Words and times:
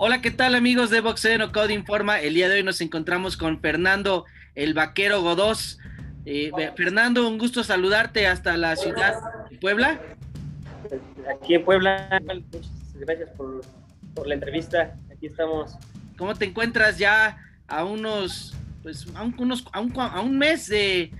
Hola, 0.00 0.22
¿qué 0.22 0.30
tal 0.30 0.54
amigos 0.54 0.90
de 0.90 1.00
Boxeo 1.00 1.36
No 1.38 1.50
Code 1.50 1.74
Informa? 1.74 2.20
El 2.20 2.34
día 2.34 2.48
de 2.48 2.54
hoy 2.54 2.62
nos 2.62 2.80
encontramos 2.80 3.36
con 3.36 3.60
Fernando 3.60 4.26
el 4.54 4.72
Vaquero 4.72 5.22
Godós. 5.22 5.80
Eh, 6.24 6.52
Fernando, 6.76 7.26
un 7.26 7.36
gusto 7.36 7.64
saludarte 7.64 8.28
hasta 8.28 8.56
la 8.56 8.76
ciudad 8.76 9.14
de 9.50 9.58
Puebla. 9.58 10.00
Aquí 11.34 11.56
en 11.56 11.64
Puebla, 11.64 12.22
muchas 12.22 12.70
gracias 12.94 13.30
por, 13.30 13.64
la 14.24 14.34
entrevista. 14.34 14.96
Aquí 15.10 15.26
estamos. 15.26 15.76
¿Cómo 16.16 16.36
te 16.36 16.44
encuentras 16.44 16.96
ya 16.96 17.36
a 17.66 17.82
unos, 17.82 18.54
pues, 18.84 19.04
a 19.16 19.24
un, 19.24 19.34
unos, 19.36 19.64
a 19.72 19.80
un, 19.80 19.92
a 19.98 20.20
un 20.20 20.38
mes 20.38 20.68
de, 20.68 21.10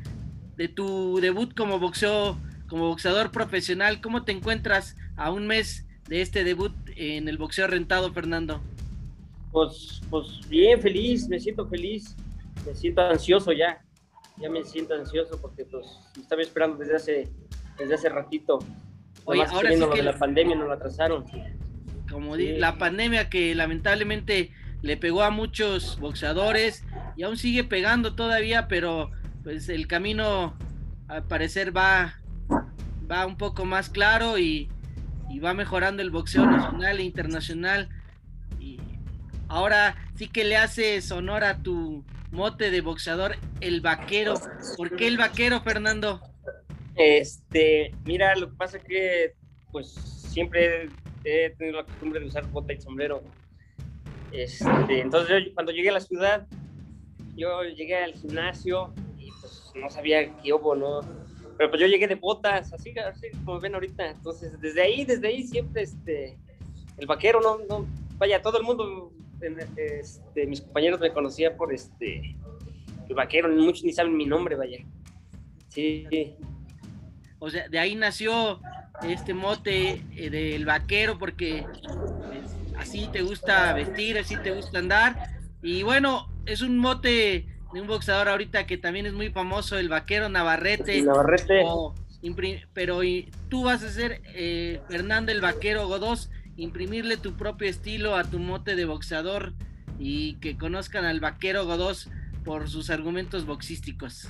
de 0.56 0.68
tu 0.68 1.18
debut 1.20 1.52
como 1.52 1.80
boxeo, 1.80 2.38
como 2.68 2.86
boxeador 2.86 3.32
profesional? 3.32 4.00
¿Cómo 4.00 4.22
te 4.22 4.30
encuentras 4.30 4.96
a 5.16 5.32
un 5.32 5.48
mes 5.48 5.84
de 6.08 6.22
este 6.22 6.44
debut 6.44 6.72
en 6.98 7.28
el 7.28 7.38
boxeo 7.38 7.66
rentado, 7.66 8.12
Fernando? 8.12 8.60
Pues, 9.52 10.00
pues 10.10 10.40
bien, 10.48 10.80
feliz, 10.80 11.28
me 11.28 11.38
siento 11.38 11.66
feliz, 11.66 12.16
me 12.66 12.74
siento 12.74 13.02
ansioso 13.02 13.52
ya, 13.52 13.82
ya 14.36 14.50
me 14.50 14.64
siento 14.64 14.94
ansioso 14.94 15.40
porque 15.40 15.64
pues 15.64 15.86
me 16.16 16.22
estaba 16.22 16.42
esperando 16.42 16.76
desde 16.76 16.96
hace, 16.96 17.28
desde 17.78 17.94
hace 17.94 18.08
ratito. 18.08 18.58
Oye, 19.24 19.42
ahora 19.44 19.72
sí 19.72 19.82
que 19.94 20.02
la 20.02 20.18
pandemia 20.18 20.56
nos 20.56 20.68
la 20.68 20.74
atrasaron. 20.74 21.24
Como 22.10 22.36
la 22.36 22.78
pandemia 22.78 23.28
que 23.28 23.54
lamentablemente 23.54 24.52
le 24.82 24.96
pegó 24.96 25.22
a 25.22 25.30
muchos 25.30 25.98
boxeadores 26.00 26.84
y 27.16 27.22
aún 27.22 27.36
sigue 27.36 27.64
pegando 27.64 28.14
todavía, 28.14 28.68
pero 28.68 29.10
pues 29.42 29.68
el 29.68 29.86
camino 29.86 30.56
al 31.08 31.24
parecer 31.24 31.76
va, 31.76 32.20
va 33.10 33.26
un 33.26 33.36
poco 33.36 33.64
más 33.64 33.90
claro 33.90 34.38
y, 34.38 34.68
y 35.30 35.40
va 35.40 35.54
mejorando 35.54 36.02
el 36.02 36.10
boxeo 36.10 36.46
nacional 36.46 36.98
e 36.98 37.02
internacional. 37.02 37.88
Y 38.60 38.78
ahora 39.48 39.96
sí 40.16 40.28
que 40.28 40.44
le 40.44 40.56
haces 40.56 41.10
honor 41.12 41.44
a 41.44 41.62
tu 41.62 42.04
mote 42.30 42.70
de 42.70 42.80
boxeador, 42.80 43.36
el 43.60 43.80
vaquero. 43.80 44.34
¿Por 44.76 44.96
qué 44.96 45.06
el 45.06 45.18
vaquero, 45.18 45.60
Fernando? 45.60 46.20
Este, 46.94 47.94
mira, 48.04 48.34
lo 48.36 48.50
que 48.50 48.56
pasa 48.56 48.76
es 48.78 48.84
que 48.84 49.34
pues 49.70 49.88
siempre 49.92 50.88
he 51.24 51.50
tenido 51.50 51.78
la 51.78 51.84
costumbre 51.84 52.20
de 52.20 52.26
usar 52.26 52.46
bota 52.46 52.72
y 52.72 52.80
sombrero. 52.80 53.22
Este, 54.32 55.00
entonces 55.00 55.44
yo, 55.46 55.54
cuando 55.54 55.72
llegué 55.72 55.90
a 55.90 55.92
la 55.92 56.00
ciudad, 56.00 56.46
yo 57.36 57.62
llegué 57.62 57.96
al 57.96 58.14
gimnasio 58.14 58.92
y 59.16 59.30
pues 59.40 59.72
no 59.74 59.88
sabía 59.88 60.36
qué 60.42 60.52
hubo, 60.52 60.74
¿no? 60.74 61.00
Pero 61.58 61.70
pues 61.70 61.80
yo 61.82 61.88
llegué 61.88 62.06
de 62.06 62.14
botas, 62.14 62.72
así, 62.72 62.94
como 63.44 63.58
ven 63.58 63.74
ahorita. 63.74 64.10
Entonces, 64.10 64.58
desde 64.60 64.80
ahí, 64.80 65.04
desde 65.04 65.26
ahí 65.26 65.42
siempre, 65.42 65.82
este, 65.82 66.38
el 66.96 67.06
vaquero, 67.06 67.40
no, 67.40 67.58
no, 67.68 67.84
vaya, 68.16 68.40
todo 68.40 68.58
el 68.58 68.64
mundo, 68.64 69.12
este, 69.76 70.46
mis 70.46 70.60
compañeros 70.60 71.00
me 71.00 71.12
conocían 71.12 71.56
por, 71.56 71.74
este, 71.74 72.36
el 73.08 73.14
vaquero, 73.14 73.48
muchos 73.48 73.82
ni 73.82 73.92
saben 73.92 74.16
mi 74.16 74.24
nombre, 74.24 74.54
vaya. 74.54 74.78
Sí. 75.68 76.06
O 77.40 77.50
sea, 77.50 77.68
de 77.68 77.78
ahí 77.78 77.96
nació 77.96 78.60
este 79.02 79.34
mote 79.34 80.02
eh, 80.16 80.30
del 80.30 80.64
vaquero, 80.64 81.18
porque 81.18 81.66
pues, 81.82 82.56
así 82.76 83.08
te 83.12 83.22
gusta 83.22 83.72
vestir, 83.72 84.16
así 84.16 84.36
te 84.36 84.52
gusta 84.52 84.78
andar. 84.78 85.40
Y 85.60 85.82
bueno, 85.82 86.28
es 86.46 86.62
un 86.62 86.78
mote 86.78 87.48
de 87.72 87.80
un 87.80 87.86
boxeador 87.86 88.28
ahorita 88.28 88.66
que 88.66 88.78
también 88.78 89.06
es 89.06 89.12
muy 89.12 89.30
famoso, 89.30 89.78
el 89.78 89.88
vaquero 89.88 90.28
Navarrete. 90.28 91.02
Navarrete. 91.02 91.64
pero 92.72 93.00
tú 93.48 93.64
vas 93.64 93.82
a 93.82 93.90
ser 93.90 94.22
eh, 94.34 94.80
Fernando 94.88 95.32
el 95.32 95.40
Vaquero 95.40 95.86
Godós, 95.86 96.30
imprimirle 96.56 97.16
tu 97.16 97.36
propio 97.36 97.68
estilo 97.68 98.16
a 98.16 98.24
tu 98.24 98.38
mote 98.38 98.74
de 98.74 98.84
boxeador 98.84 99.52
y 99.98 100.34
que 100.34 100.56
conozcan 100.56 101.04
al 101.04 101.20
Vaquero 101.20 101.66
Godós 101.66 102.10
por 102.44 102.68
sus 102.68 102.90
argumentos 102.90 103.44
boxísticos. 103.46 104.28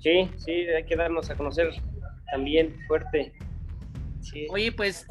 Sí, 0.00 0.30
sí, 0.36 0.52
hay 0.52 0.84
que 0.84 0.96
darnos 0.96 1.28
a 1.30 1.34
conocer 1.34 1.70
también 2.30 2.76
fuerte. 2.86 3.32
Oye, 4.50 4.72
pues 4.72 5.06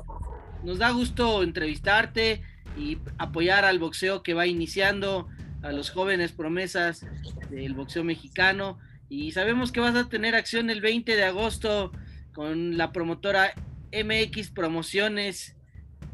nos 0.63 0.79
da 0.79 0.91
gusto 0.91 1.43
entrevistarte 1.43 2.41
y 2.77 2.97
apoyar 3.17 3.65
al 3.65 3.79
boxeo 3.79 4.23
que 4.23 4.33
va 4.33 4.47
iniciando 4.47 5.27
a 5.67 5.73
los 5.73 5.89
jóvenes 5.89 6.31
promesas 6.31 7.05
del 7.49 7.73
boxeo 7.73 8.03
mexicano. 8.03 8.79
Y 9.09 9.31
sabemos 9.31 9.71
que 9.71 9.81
vas 9.81 9.95
a 9.95 10.07
tener 10.07 10.33
acción 10.33 10.69
el 10.69 10.81
20 10.81 11.15
de 11.15 11.23
agosto 11.25 11.91
con 12.33 12.77
la 12.77 12.91
promotora 12.93 13.53
MX 13.91 14.51
Promociones 14.51 15.55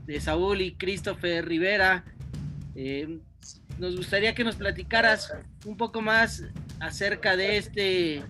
de 0.05 0.19
Saúl 0.19 0.61
y 0.61 0.73
Christopher 0.75 1.47
Rivera. 1.47 2.03
Eh, 2.75 3.19
nos 3.77 3.95
gustaría 3.95 4.33
que 4.33 4.43
nos 4.43 4.55
platicaras 4.55 5.31
un 5.65 5.77
poco 5.77 6.01
más 6.01 6.43
acerca 6.79 7.37
de 7.37 7.57
este, 7.57 8.23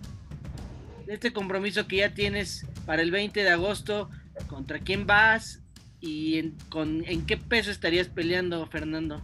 de 1.06 1.14
este 1.14 1.32
compromiso 1.32 1.88
que 1.88 1.98
ya 1.98 2.14
tienes 2.14 2.68
para 2.86 3.02
el 3.02 3.12
20 3.12 3.44
de 3.44 3.50
agosto. 3.50 4.10
¿Contra 4.48 4.80
quién 4.80 5.06
vas? 5.06 5.62
¿Y 6.02 6.50
con, 6.70 7.06
en 7.06 7.26
qué 7.26 7.38
peso 7.38 7.72
estarías 7.72 8.10
peleando, 8.10 8.66
Fernando? 8.68 9.24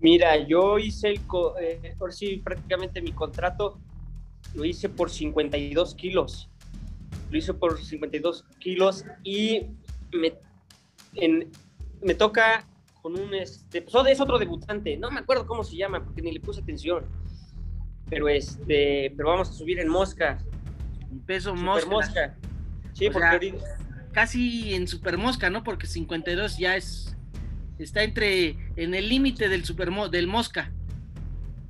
Mira, 0.00 0.36
yo 0.46 0.78
hice 0.78 1.08
el, 1.08 1.20
eh, 1.60 1.94
por 1.98 2.12
sí, 2.12 2.38
prácticamente 2.38 3.02
mi 3.02 3.12
contrato 3.12 3.78
lo 4.54 4.64
hice 4.64 4.88
por 4.88 5.10
52 5.10 5.94
kilos. 5.94 6.48
Lo 7.30 7.38
hice 7.38 7.54
por 7.54 7.78
52 7.78 8.44
kilos 8.58 9.04
y 9.22 9.66
me, 10.12 10.34
me 12.02 12.14
toca 12.14 12.66
con 13.02 13.18
un, 13.18 13.34
este, 13.34 13.82
pues 13.82 13.94
es 14.08 14.20
otro 14.20 14.38
debutante, 14.38 14.96
no 14.96 15.10
me 15.10 15.20
acuerdo 15.20 15.46
cómo 15.46 15.64
se 15.64 15.76
llama 15.76 16.04
porque 16.04 16.22
ni 16.22 16.32
le 16.32 16.40
puse 16.40 16.60
atención, 16.60 17.04
pero 18.08 18.28
este, 18.28 19.12
pero 19.16 19.30
vamos 19.30 19.50
a 19.50 19.52
subir 19.52 19.78
en 19.78 19.88
mosca. 19.88 20.38
Peso 21.26 21.54
mosca. 21.54 21.88
mosca. 21.88 22.36
Sí, 22.92 23.08
porque 23.10 23.58
casi 24.12 24.74
en 24.74 24.86
super 24.86 25.16
mosca, 25.16 25.50
¿no? 25.50 25.62
Porque 25.62 25.86
52 25.86 26.58
ya 26.58 26.76
es 26.76 27.16
está 27.82 28.02
entre 28.02 28.56
en 28.76 28.94
el 28.94 29.08
límite 29.08 29.48
del 29.48 29.64
super 29.64 29.90
del 30.10 30.26
mosca. 30.26 30.72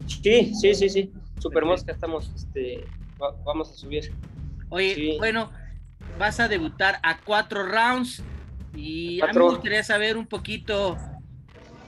Sí, 0.06 0.52
sí, 0.54 0.74
sí, 0.74 0.88
sí. 0.88 1.12
Super 1.38 1.64
mosca 1.64 1.92
estamos 1.92 2.30
este 2.34 2.84
vamos 3.44 3.70
a 3.70 3.74
subir. 3.74 4.12
Oye, 4.68 5.16
bueno, 5.18 5.50
vas 6.18 6.40
a 6.40 6.48
debutar 6.48 6.98
a 7.02 7.20
cuatro 7.20 7.66
rounds 7.66 8.22
y 8.74 9.20
a 9.20 9.26
mí 9.26 9.32
me 9.34 9.44
gustaría 9.44 9.82
saber 9.82 10.16
un 10.16 10.26
poquito 10.26 10.96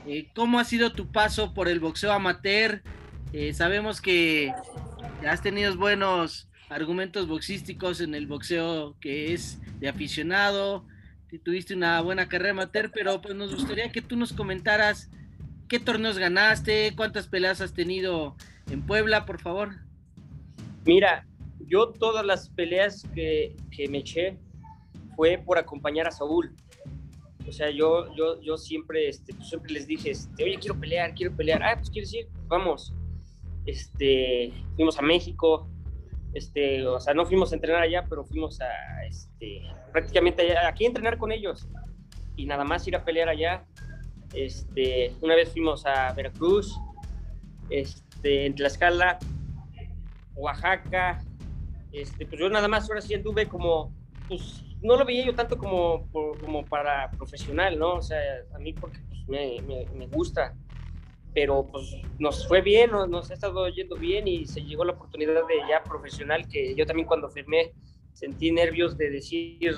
eh, 0.06 0.28
cómo 0.34 0.58
ha 0.58 0.64
sido 0.64 0.92
tu 0.92 1.10
paso 1.10 1.54
por 1.54 1.68
el 1.68 1.80
boxeo 1.80 2.12
amateur. 2.12 2.82
Eh, 3.32 3.54
sabemos 3.54 4.00
que 4.00 4.52
has 5.26 5.42
tenido 5.42 5.74
buenos 5.76 6.48
argumentos 6.68 7.28
boxísticos 7.28 8.00
en 8.00 8.14
el 8.14 8.26
boxeo 8.26 8.96
que 9.00 9.32
es 9.32 9.60
de 9.78 9.88
aficionado, 9.88 10.86
tuviste 11.38 11.74
una 11.74 12.00
buena 12.00 12.28
carrera 12.28 12.52
amateur, 12.52 12.90
pero 12.92 13.20
pues 13.20 13.34
nos 13.34 13.54
gustaría 13.54 13.90
que 13.90 14.02
tú 14.02 14.16
nos 14.16 14.32
comentaras 14.32 15.10
qué 15.68 15.80
torneos 15.80 16.18
ganaste, 16.18 16.92
cuántas 16.96 17.28
peleas 17.28 17.60
has 17.60 17.72
tenido 17.72 18.36
en 18.70 18.82
Puebla, 18.82 19.24
por 19.24 19.40
favor. 19.40 19.76
Mira, 20.84 21.26
yo 21.60 21.88
todas 21.88 22.24
las 22.26 22.50
peleas 22.50 23.06
que, 23.14 23.56
que 23.70 23.88
me 23.88 23.98
eché 23.98 24.38
fue 25.16 25.38
por 25.38 25.58
acompañar 25.58 26.06
a 26.06 26.10
Saúl. 26.10 26.54
O 27.48 27.52
sea, 27.52 27.70
yo, 27.70 28.14
yo, 28.14 28.40
yo 28.40 28.56
siempre, 28.56 29.08
este, 29.08 29.34
pues, 29.34 29.48
siempre 29.48 29.72
les 29.72 29.86
dije, 29.86 30.10
este, 30.10 30.44
oye, 30.44 30.58
quiero 30.58 30.78
pelear, 30.78 31.14
quiero 31.14 31.34
pelear. 31.34 31.62
Ah, 31.62 31.76
pues 31.76 31.90
quieres 31.90 32.12
ir, 32.14 32.28
vamos. 32.46 32.94
Este, 33.66 34.52
fuimos 34.76 34.98
a 34.98 35.02
México, 35.02 35.68
este, 36.34 36.86
o 36.86 37.00
sea, 37.00 37.14
no 37.14 37.26
fuimos 37.26 37.52
a 37.52 37.56
entrenar 37.56 37.82
allá, 37.82 38.04
pero 38.08 38.24
fuimos 38.24 38.60
a, 38.60 39.04
este, 39.06 39.62
prácticamente 39.92 40.56
aquí 40.56 40.84
a 40.84 40.88
entrenar 40.88 41.18
con 41.18 41.32
ellos 41.32 41.68
y 42.36 42.46
nada 42.46 42.64
más 42.64 42.86
ir 42.88 42.96
a 42.96 43.04
pelear 43.04 43.28
allá. 43.28 43.64
Este, 44.32 45.14
una 45.20 45.34
vez 45.34 45.50
fuimos 45.50 45.84
a 45.84 46.12
Veracruz, 46.14 46.74
este, 47.68 48.46
en 48.46 48.54
Tlaxcala, 48.54 49.18
Oaxaca, 50.34 51.22
este, 51.92 52.24
pues 52.24 52.40
yo 52.40 52.48
nada 52.48 52.66
más 52.68 52.88
ahora 52.88 53.02
sí 53.02 53.12
anduve 53.12 53.46
como, 53.46 53.94
pues 54.28 54.64
no 54.80 54.96
lo 54.96 55.04
veía 55.04 55.26
yo 55.26 55.34
tanto 55.34 55.58
como, 55.58 56.10
como 56.10 56.64
para 56.64 57.10
profesional, 57.10 57.78
¿no? 57.78 57.96
O 57.96 58.02
sea, 58.02 58.18
a 58.54 58.58
mí 58.58 58.72
porque 58.72 58.98
pues, 59.10 59.28
me, 59.28 59.86
me 59.94 60.06
gusta 60.06 60.54
pero 61.34 61.68
pues 61.70 61.96
nos 62.18 62.46
fue 62.46 62.60
bien, 62.60 62.90
nos, 62.90 63.30
ha 63.30 63.34
estado 63.34 63.66
yendo 63.68 63.96
bien 63.96 64.28
y 64.28 64.46
se 64.46 64.62
llegó 64.62 64.84
la 64.84 64.92
oportunidad 64.92 65.34
de 65.34 65.54
ya 65.68 65.82
profesional 65.82 66.46
que 66.48 66.74
yo 66.74 66.84
también 66.84 67.06
cuando 67.06 67.28
firmé 67.30 67.72
sentí 68.12 68.52
nervios 68.52 68.98
de 68.98 69.10
decir, 69.10 69.74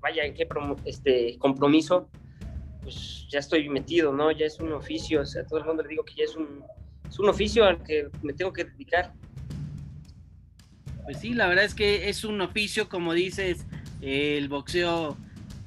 vaya, 0.00 0.24
en 0.24 0.34
qué 0.34 0.48
este 0.84 1.38
compromiso, 1.38 2.08
pues 2.82 3.26
ya 3.30 3.38
estoy 3.38 3.68
metido, 3.68 4.12
¿no? 4.12 4.32
Ya 4.32 4.46
es 4.46 4.58
un 4.58 4.72
oficio, 4.72 5.20
o 5.20 5.24
sea, 5.24 5.42
a 5.42 5.46
todo 5.46 5.60
el 5.60 5.64
mundo 5.64 5.82
le 5.82 5.90
digo 5.90 6.04
que 6.04 6.14
ya 6.14 6.24
es 6.24 6.36
un, 6.36 6.62
es 7.08 7.18
un 7.18 7.28
oficio 7.28 7.64
al 7.64 7.82
que 7.82 8.08
me 8.22 8.32
tengo 8.32 8.52
que 8.52 8.64
dedicar. 8.64 9.12
Pues 11.04 11.18
sí, 11.18 11.34
la 11.34 11.46
verdad 11.46 11.64
es 11.64 11.74
que 11.74 12.08
es 12.08 12.24
un 12.24 12.40
oficio, 12.40 12.88
como 12.88 13.12
dices, 13.12 13.64
el 14.02 14.48
boxeo 14.48 15.16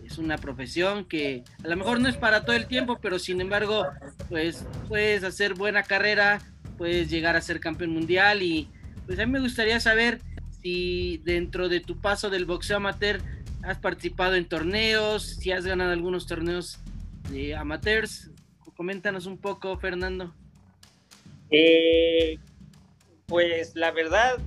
es 0.09 0.17
una 0.17 0.37
profesión 0.37 1.05
que 1.05 1.43
a 1.63 1.67
lo 1.67 1.77
mejor 1.77 1.99
no 1.99 2.09
es 2.09 2.17
para 2.17 2.43
todo 2.43 2.55
el 2.55 2.65
tiempo, 2.65 2.97
pero 3.01 3.19
sin 3.19 3.41
embargo, 3.41 3.85
pues 4.27 4.65
puedes 4.87 5.23
hacer 5.23 5.53
buena 5.53 5.83
carrera, 5.83 6.41
puedes 6.77 7.09
llegar 7.09 7.35
a 7.35 7.41
ser 7.41 7.59
campeón 7.59 7.91
mundial 7.91 8.41
y 8.41 8.67
pues 9.05 9.19
a 9.19 9.25
mí 9.25 9.31
me 9.31 9.39
gustaría 9.39 9.79
saber 9.79 10.19
si 10.61 11.21
dentro 11.23 11.69
de 11.69 11.79
tu 11.79 11.99
paso 12.01 12.29
del 12.29 12.45
boxeo 12.45 12.77
amateur 12.77 13.21
has 13.61 13.77
participado 13.77 14.35
en 14.35 14.47
torneos, 14.47 15.23
si 15.23 15.51
has 15.51 15.65
ganado 15.65 15.91
algunos 15.91 16.25
torneos 16.25 16.79
de 17.29 17.55
amateurs. 17.55 18.31
Coméntanos 18.75 19.25
un 19.25 19.37
poco, 19.37 19.77
Fernando. 19.77 20.33
Eh, 21.51 22.39
pues 23.27 23.75
la 23.75 23.91
verdad, 23.91 24.37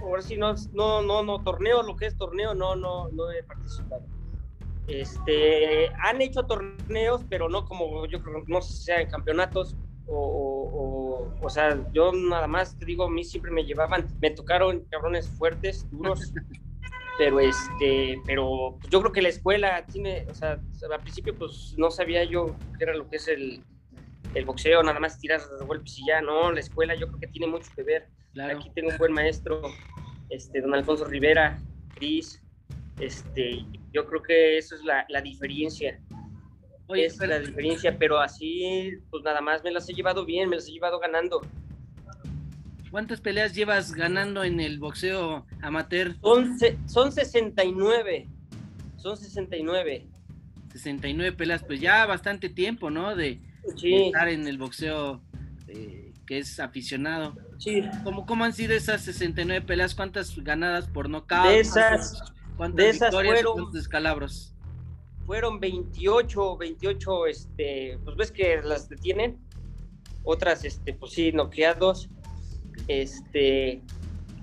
ahora 0.00 0.22
sí 0.22 0.36
no, 0.36 0.54
no, 0.72 1.02
no, 1.02 1.22
no, 1.22 1.42
torneo, 1.42 1.82
lo 1.82 1.96
que 1.96 2.06
es 2.06 2.16
torneo, 2.16 2.54
no, 2.54 2.76
no, 2.76 3.08
no 3.08 3.30
he 3.30 3.42
participado. 3.42 4.06
Este, 4.88 5.88
han 6.00 6.20
hecho 6.20 6.42
torneos, 6.44 7.24
pero 7.28 7.48
no 7.48 7.64
como 7.64 8.04
yo 8.06 8.20
creo, 8.22 8.42
no 8.46 8.60
sé 8.60 8.72
si 8.72 8.82
sean 8.84 9.08
campeonatos 9.08 9.76
o, 10.06 10.16
o, 10.16 11.44
o, 11.44 11.50
sea, 11.50 11.78
yo 11.92 12.12
nada 12.12 12.48
más 12.48 12.76
te 12.76 12.84
digo, 12.84 13.04
a 13.04 13.10
mí 13.10 13.22
siempre 13.22 13.52
me 13.52 13.64
llevaban, 13.64 14.06
me 14.20 14.30
tocaron 14.30 14.84
cabrones 14.90 15.28
fuertes, 15.28 15.88
duros, 15.90 16.32
pero 17.18 17.38
este, 17.38 18.20
pero 18.26 18.78
yo 18.90 19.00
creo 19.00 19.12
que 19.12 19.22
la 19.22 19.28
escuela 19.28 19.86
tiene, 19.86 20.26
o 20.28 20.34
sea, 20.34 20.60
al 20.90 21.00
principio 21.00 21.34
pues 21.36 21.74
no 21.78 21.90
sabía 21.90 22.24
yo 22.24 22.56
qué 22.76 22.84
era 22.84 22.94
lo 22.94 23.08
que 23.08 23.16
es 23.16 23.28
el, 23.28 23.62
el 24.34 24.44
boxeo, 24.44 24.82
nada 24.82 24.98
más 24.98 25.18
tirar 25.18 25.40
golpes 25.66 25.98
y 25.98 26.06
ya, 26.06 26.20
no, 26.20 26.50
la 26.50 26.60
escuela 26.60 26.94
yo 26.94 27.06
creo 27.06 27.20
que 27.20 27.28
tiene 27.28 27.46
mucho 27.46 27.70
que 27.74 27.82
ver. 27.82 28.08
Aquí 28.50 28.70
tengo 28.74 28.90
un 28.90 28.96
buen 28.96 29.12
maestro, 29.12 29.62
este, 30.30 30.60
don 30.62 30.74
Alfonso 30.74 31.04
Rivera, 31.04 31.58
Cris, 31.94 32.41
este, 33.02 33.64
yo 33.92 34.06
creo 34.06 34.22
que 34.22 34.58
eso 34.58 34.74
es 34.74 34.84
la, 34.84 35.04
la 35.08 35.20
diferencia. 35.20 36.00
Oye, 36.86 37.06
es 37.06 37.18
la 37.18 37.38
diferencia, 37.38 37.96
pero 37.98 38.20
así, 38.20 38.92
pues 39.10 39.22
nada 39.24 39.40
más 39.40 39.64
me 39.64 39.70
las 39.70 39.88
he 39.88 39.94
llevado 39.94 40.24
bien, 40.24 40.48
me 40.48 40.56
las 40.56 40.68
he 40.68 40.72
llevado 40.72 40.98
ganando. 40.98 41.40
¿Cuántas 42.90 43.20
peleas 43.20 43.54
llevas 43.54 43.92
ganando 43.92 44.44
en 44.44 44.60
el 44.60 44.78
boxeo 44.78 45.46
amateur? 45.62 46.14
Son, 46.20 46.58
son 46.86 47.10
69. 47.10 48.28
Son 48.98 49.16
69. 49.16 50.06
69 50.72 51.32
peleas, 51.32 51.64
pues 51.64 51.80
ya 51.80 52.04
bastante 52.06 52.48
tiempo, 52.48 52.90
¿no? 52.90 53.16
De, 53.16 53.40
estar 53.82 54.28
en 54.28 54.46
el 54.46 54.58
boxeo 54.58 55.22
eh, 55.68 56.12
que 56.26 56.38
es 56.38 56.60
aficionado. 56.60 57.34
Sí. 57.58 57.82
¿Cómo, 58.04 58.26
¿Cómo 58.26 58.44
han 58.44 58.52
sido 58.52 58.74
esas 58.74 59.02
69 59.02 59.64
peleas? 59.66 59.94
¿Cuántas 59.94 60.36
ganadas 60.36 60.86
por 60.88 61.08
nocaut? 61.08 61.48
De 61.48 61.60
esas, 61.60 62.32
¿Cuántas, 62.62 62.84
de 62.84 62.90
esas 62.90 63.12
fueron, 63.12 63.54
cuántos 63.54 63.72
descalabros? 63.72 64.54
Fueron 65.26 65.58
28, 65.58 66.56
28, 66.58 67.26
este, 67.26 67.98
pues 68.04 68.16
ves 68.16 68.30
que 68.30 68.62
las 68.62 68.88
detienen. 68.88 69.36
Otras, 70.22 70.64
este, 70.64 70.94
pues 70.94 71.10
sí, 71.12 71.32
noqueados. 71.32 72.08
Este, 72.86 73.82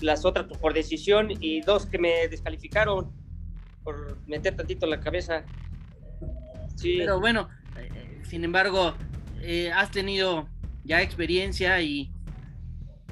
las 0.02 0.26
otras 0.26 0.48
pues, 0.48 0.60
por 0.60 0.74
decisión 0.74 1.30
y 1.32 1.62
dos 1.62 1.86
que 1.86 1.98
me 1.98 2.28
descalificaron 2.28 3.10
por 3.86 4.18
meter 4.28 4.54
tantito 4.54 4.86
la 4.86 5.00
cabeza. 5.00 5.46
Sí. 6.76 6.96
Pero 6.98 7.22
bueno, 7.22 7.48
eh, 7.78 8.22
sin 8.28 8.44
embargo, 8.44 8.96
eh, 9.40 9.72
has 9.72 9.92
tenido 9.92 10.50
ya 10.84 11.02
experiencia 11.02 11.82
y, 11.82 12.12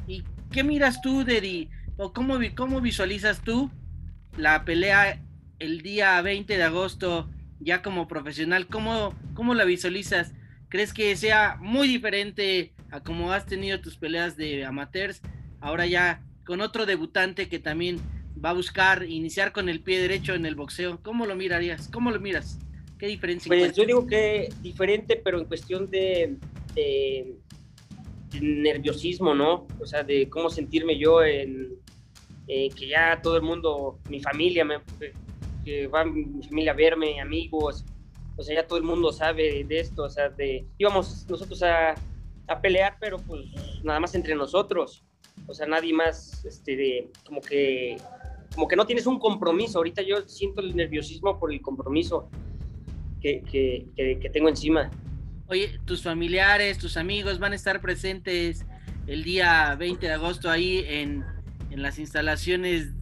y 0.05 0.25
¿qué 0.51 0.65
miras 0.65 0.99
tú, 1.01 1.23
Dedi? 1.23 1.69
¿O 1.95 2.11
cómo, 2.11 2.39
cómo 2.57 2.81
visualizas 2.81 3.39
tú 3.39 3.71
la 4.37 4.63
pelea 4.63 5.21
el 5.59 5.81
día 5.81 6.21
20 6.21 6.55
de 6.55 6.63
agosto 6.63 7.29
ya 7.59 7.81
como 7.81 8.07
profesional? 8.07 8.67
¿Cómo, 8.67 9.13
cómo 9.33 9.53
la 9.53 9.65
visualizas? 9.65 10.33
¿Crees 10.69 10.93
que 10.93 11.15
sea 11.15 11.57
muy 11.59 11.87
diferente 11.87 12.73
a 12.91 13.01
como 13.01 13.31
has 13.31 13.45
tenido 13.45 13.81
tus 13.81 13.97
peleas 13.97 14.37
de 14.37 14.65
amateurs? 14.65 15.21
Ahora 15.59 15.85
ya 15.85 16.23
con 16.45 16.61
otro 16.61 16.85
debutante 16.85 17.49
que 17.49 17.59
también 17.59 17.99
va 18.43 18.51
a 18.51 18.53
buscar 18.53 19.03
iniciar 19.03 19.51
con 19.51 19.69
el 19.69 19.81
pie 19.81 19.99
derecho 19.99 20.33
en 20.33 20.45
el 20.45 20.55
boxeo. 20.55 20.99
¿Cómo 21.01 21.25
lo 21.25 21.35
mirarías? 21.35 21.89
¿Cómo 21.91 22.11
lo 22.11 22.19
miras? 22.19 22.59
¿Qué 22.97 23.07
diferencia? 23.07 23.49
Pues 23.49 23.75
yo 23.75 23.85
digo 23.85 24.07
que 24.07 24.49
diferente, 24.61 25.19
pero 25.23 25.39
en 25.39 25.45
cuestión 25.45 25.89
de, 25.89 26.37
nerviosismo, 28.39 29.33
¿no? 29.33 29.67
O 29.79 29.85
sea, 29.85 30.03
de 30.03 30.29
cómo 30.29 30.49
sentirme 30.49 30.97
yo 30.97 31.23
en 31.23 31.75
que 32.47 32.87
ya 32.87 33.19
todo 33.21 33.35
el 33.35 33.43
mundo, 33.43 33.99
mi 34.09 34.19
familia, 34.21 34.63
me, 34.63 34.79
que 35.63 35.87
va 35.87 36.05
mi 36.05 36.41
familia 36.43 36.71
a 36.71 36.75
verme, 36.75 37.19
amigos, 37.19 37.85
o 38.37 38.43
sea, 38.43 38.55
ya 38.55 38.67
todo 38.67 38.77
el 38.77 38.85
mundo 38.85 39.11
sabe 39.11 39.65
de 39.65 39.79
esto, 39.79 40.03
o 40.03 40.09
sea, 40.09 40.29
de 40.29 40.65
íbamos 40.77 41.25
nosotros 41.27 41.61
a, 41.63 41.95
a 42.47 42.61
pelear, 42.61 42.97
pero 42.99 43.17
pues 43.17 43.45
nada 43.83 43.99
más 43.99 44.15
entre 44.15 44.35
nosotros, 44.35 45.03
o 45.45 45.53
sea, 45.53 45.67
nadie 45.67 45.93
más, 45.93 46.45
este, 46.45 46.75
de, 46.75 47.11
como 47.25 47.41
que, 47.41 47.97
como 48.55 48.67
que 48.67 48.75
no 48.75 48.85
tienes 48.85 49.07
un 49.07 49.19
compromiso, 49.19 49.79
ahorita 49.79 50.01
yo 50.03 50.21
siento 50.27 50.61
el 50.61 50.75
nerviosismo 50.75 51.39
por 51.39 51.51
el 51.51 51.61
compromiso 51.61 52.29
que, 53.21 53.41
que, 53.41 53.87
que 53.95 54.29
tengo 54.29 54.47
encima. 54.47 54.89
Oye, 55.47 55.79
tus 55.85 56.03
familiares, 56.03 56.77
tus 56.77 56.95
amigos 56.95 57.39
van 57.39 57.53
a 57.53 57.55
estar 57.55 57.81
presentes 57.81 58.65
el 59.07 59.23
día 59.23 59.75
20 59.75 60.05
de 60.05 60.13
agosto 60.13 60.49
ahí 60.49 60.83
en, 60.87 61.23
en 61.69 61.81
las 61.81 61.99
instalaciones 61.99 62.93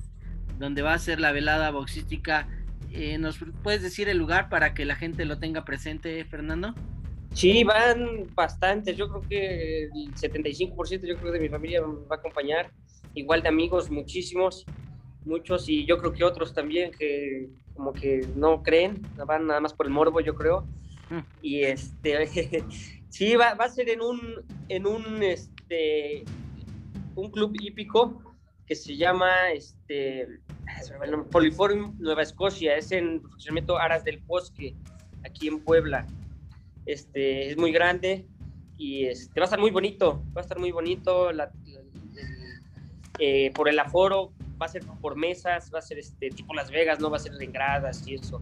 donde 0.59 0.81
va 0.81 0.94
a 0.94 1.00
ser 1.00 1.19
la 1.19 1.31
velada 1.31 1.71
boxística. 1.71 2.47
Eh, 2.91 3.17
¿Nos 3.17 3.39
puedes 3.63 3.81
decir 3.81 4.07
el 4.09 4.17
lugar 4.17 4.50
para 4.50 4.73
que 4.73 4.85
la 4.85 4.95
gente 4.95 5.25
lo 5.25 5.38
tenga 5.38 5.65
presente, 5.65 6.23
Fernando? 6.25 6.73
Sí, 7.33 7.63
van 7.63 8.27
bastantes. 8.33 8.95
Yo 8.95 9.09
creo 9.09 9.21
que 9.21 9.83
el 9.83 10.15
75% 10.15 11.06
yo 11.06 11.17
creo 11.17 11.31
de 11.31 11.39
mi 11.39 11.50
familia 11.50 11.81
va 11.81 12.15
a 12.15 12.15
acompañar. 12.15 12.71
Igual 13.13 13.41
de 13.41 13.50
amigos, 13.50 13.89
muchísimos, 13.91 14.65
muchos 15.25 15.68
y 15.68 15.85
yo 15.85 15.97
creo 15.97 16.13
que 16.13 16.23
otros 16.23 16.53
también 16.53 16.91
que 16.91 17.50
como 17.73 17.91
que 17.91 18.25
no 18.35 18.63
creen, 18.63 19.01
van 19.27 19.47
nada 19.47 19.59
más 19.59 19.73
por 19.73 19.85
el 19.85 19.91
morbo, 19.91 20.21
yo 20.21 20.35
creo. 20.35 20.65
Y 21.41 21.63
este, 21.63 22.63
sí, 23.09 23.35
va, 23.35 23.53
va, 23.53 23.65
a 23.65 23.69
ser 23.69 23.89
en 23.89 24.01
un, 24.01 24.21
en 24.69 24.88
un, 24.88 25.21
este, 25.21 26.23
un 27.15 27.29
club 27.31 27.53
hípico 27.59 28.21
que 28.65 28.75
se 28.75 28.95
llama, 28.95 29.51
este, 29.51 30.27
Poliforum 31.31 31.95
Nueva 32.00 32.23
Escocia, 32.23 32.75
es 32.75 32.91
en 32.91 33.21
funcionamiento 33.21 33.77
Aras 33.77 34.03
del 34.03 34.19
Bosque, 34.19 34.75
aquí 35.23 35.47
en 35.47 35.59
Puebla. 35.59 36.06
Este, 36.85 37.49
es 37.49 37.57
muy 37.57 37.71
grande 37.71 38.28
y 38.78 39.06
este, 39.06 39.40
va 39.40 39.45
a 39.45 39.47
estar 39.47 39.59
muy 39.59 39.71
bonito, 39.71 40.23
va 40.35 40.42
a 40.42 40.44
estar 40.44 40.59
muy 40.59 40.71
bonito 40.71 41.31
la, 41.31 41.51
eh, 43.19 43.51
por 43.54 43.69
el 43.69 43.80
aforo, 43.80 44.33
va 44.61 44.66
a 44.66 44.69
ser 44.69 44.83
por 45.01 45.16
mesas, 45.16 45.71
va 45.73 45.80
a 45.80 45.81
ser 45.81 45.99
este 45.99 46.30
tipo 46.30 46.54
Las 46.54 46.71
Vegas, 46.71 46.99
no 46.99 47.09
va 47.09 47.18
a 47.18 47.19
ser 47.19 47.33
en 47.40 47.51
gradas 47.51 48.07
y 48.07 48.16
eso. 48.16 48.42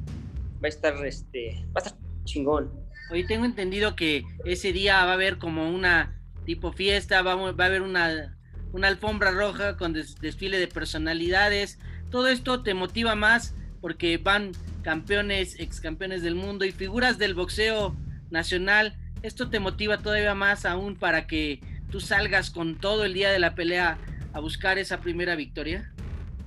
Va 0.64 0.68
a 0.68 0.70
estar 0.70 1.06
este, 1.06 1.66
va 1.76 1.82
a 1.82 1.86
estar 1.86 1.98
chingón. 2.24 2.72
Hoy 3.12 3.28
tengo 3.28 3.46
entendido 3.46 3.96
que 3.96 4.24
ese 4.46 4.72
día 4.72 5.04
va 5.04 5.12
a 5.12 5.14
haber 5.14 5.38
como 5.38 5.70
una 5.70 6.22
tipo 6.46 6.72
fiesta, 6.72 7.22
va, 7.22 7.36
va 7.36 7.64
a 7.64 7.68
haber 7.68 7.82
una, 7.82 8.38
una 8.74 8.88
alfombra 8.90 9.32
roja 9.32 9.78
con 9.78 9.94
desfile 9.94 10.60
de 10.60 10.68
personalidades. 10.68 11.80
Todo 12.10 12.28
esto 12.28 12.64
te 12.64 12.74
motiva 12.74 13.16
más 13.16 13.56
porque 13.80 14.18
van 14.18 14.52
campeones, 14.82 15.60
ex 15.60 15.80
campeones 15.80 16.24
del 16.24 16.36
mundo 16.36 16.66
y 16.66 16.72
figuras 16.72 17.18
del 17.18 17.36
boxeo 17.36 17.96
nacional. 18.32 18.98
Esto 19.22 19.50
te 19.50 19.60
motiva 19.60 20.00
todavía 20.00 20.36
más 20.36 20.66
aún 20.66 20.96
para 20.96 21.28
que 21.28 21.62
tú 21.92 22.02
salgas 22.02 22.50
con 22.50 22.76
todo 22.76 23.06
el 23.06 23.14
día 23.14 23.32
de 23.32 23.40
la 23.40 23.56
pelea 23.56 23.98
a 24.34 24.40
buscar 24.40 24.80
esa 24.80 25.00
primera 25.00 25.36
victoria. 25.36 25.94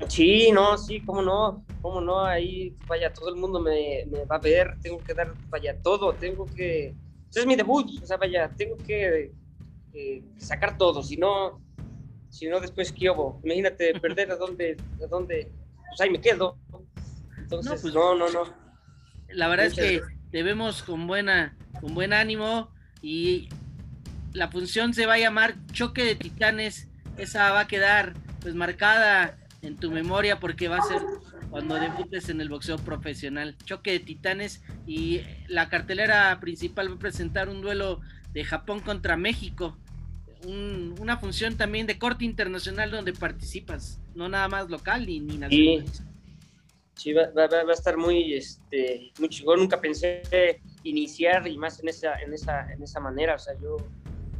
Sí, 0.09 0.51
no, 0.53 0.77
sí, 0.77 1.01
cómo 1.01 1.23
no, 1.23 1.65
cómo 1.81 2.01
no, 2.01 2.25
ahí, 2.25 2.75
vaya, 2.87 3.13
todo 3.13 3.31
el 3.31 3.37
mundo 3.37 3.61
me, 3.61 4.05
va 4.31 4.37
a 4.37 4.41
ver, 4.41 4.77
tengo 4.83 4.99
que 4.99 5.15
dar, 5.15 5.33
vaya, 5.49 5.81
todo, 5.81 6.13
tengo 6.13 6.45
que, 6.45 6.95
es 7.35 7.47
mi 7.47 7.57
debut, 7.57 8.03
o 8.03 8.07
sea, 8.07 8.19
vaya, 8.19 8.51
tengo 8.59 8.77
que 8.77 9.33
sacar 10.37 10.77
todo, 10.77 11.03
si 11.03 11.17
no, 11.17 11.61
si 12.37 12.49
no 12.49 12.61
después 12.61 12.93
qué 12.93 13.09
hago, 13.09 13.41
imagínate 13.45 13.93
perder 14.01 14.31
a 14.31 14.37
dónde, 14.37 14.77
a 15.03 15.07
dónde, 15.07 15.51
pues 15.89 16.01
ahí 16.01 16.11
me 16.11 16.21
quedo, 16.21 16.59
entonces, 17.39 17.73
no, 17.73 17.81
pues, 17.81 17.95
no, 17.95 18.15
no, 18.15 18.31
no. 18.31 18.55
La 19.29 19.49
verdad 19.49 19.67
es 19.67 19.75
que 19.75 20.03
te 20.31 20.43
vemos 20.43 20.83
con 20.83 21.07
buena, 21.07 21.57
con 21.81 21.95
buen 21.95 22.13
ánimo 22.13 22.71
y 23.03 23.49
la 24.33 24.49
función 24.49 24.95
se 24.95 25.07
va 25.07 25.15
a 25.15 25.19
llamar 25.19 25.55
Choque 25.73 26.05
de 26.05 26.15
Titanes, 26.15 26.89
esa 27.17 27.53
va 27.53 27.61
a 27.61 27.67
quedar 27.67 28.15
pues 28.41 28.55
marcada 28.55 29.39
en 29.63 29.77
tu 29.77 29.91
memoria 29.91 30.39
porque 30.39 30.69
va 30.69 30.79
a 30.79 30.83
ser 30.83 31.03
cuando 31.51 31.77
debutes 31.77 32.29
en 32.29 32.41
el 32.41 32.49
boxeo 32.49 32.77
profesional. 32.77 33.57
Choque 33.65 33.93
de 33.93 34.01
titanes 34.01 34.63
y 34.87 35.23
la 35.49 35.69
cartelera 35.69 36.39
principal 36.41 36.91
va 36.91 36.95
a 36.97 36.99
presentar 36.99 37.49
un 37.49 37.61
duelo 37.61 38.01
de 38.33 38.45
Japón 38.45 38.81
contra 38.81 39.17
México. 39.17 39.77
Una 40.47 41.17
función 41.19 41.57
también 41.57 41.87
de 41.87 41.99
corte 41.99 42.25
internacional 42.25 42.91
donde 42.91 43.13
participas, 43.13 44.01
no 44.15 44.29
nada 44.29 44.49
más 44.49 44.69
local 44.71 45.07
ni, 45.07 45.21
ni 45.21 45.39
nacional. 45.39 45.85
Sí, 46.95 47.13
va, 47.13 47.29
va, 47.37 47.47
va, 47.47 47.71
a 47.71 47.75
estar 47.75 47.97
muy, 47.99 48.35
este, 48.35 49.13
muy 49.19 49.29
chingón. 49.29 49.61
Nunca 49.61 49.79
pensé 49.79 50.63
iniciar 50.83 51.47
y 51.47 51.59
más 51.59 51.79
en 51.81 51.89
esa, 51.89 52.19
en 52.23 52.33
esa, 52.33 52.73
en 52.73 52.83
esa 52.83 53.01
manera. 53.01 53.35
O 53.35 53.39
sea, 53.39 53.55
yo, 53.61 53.77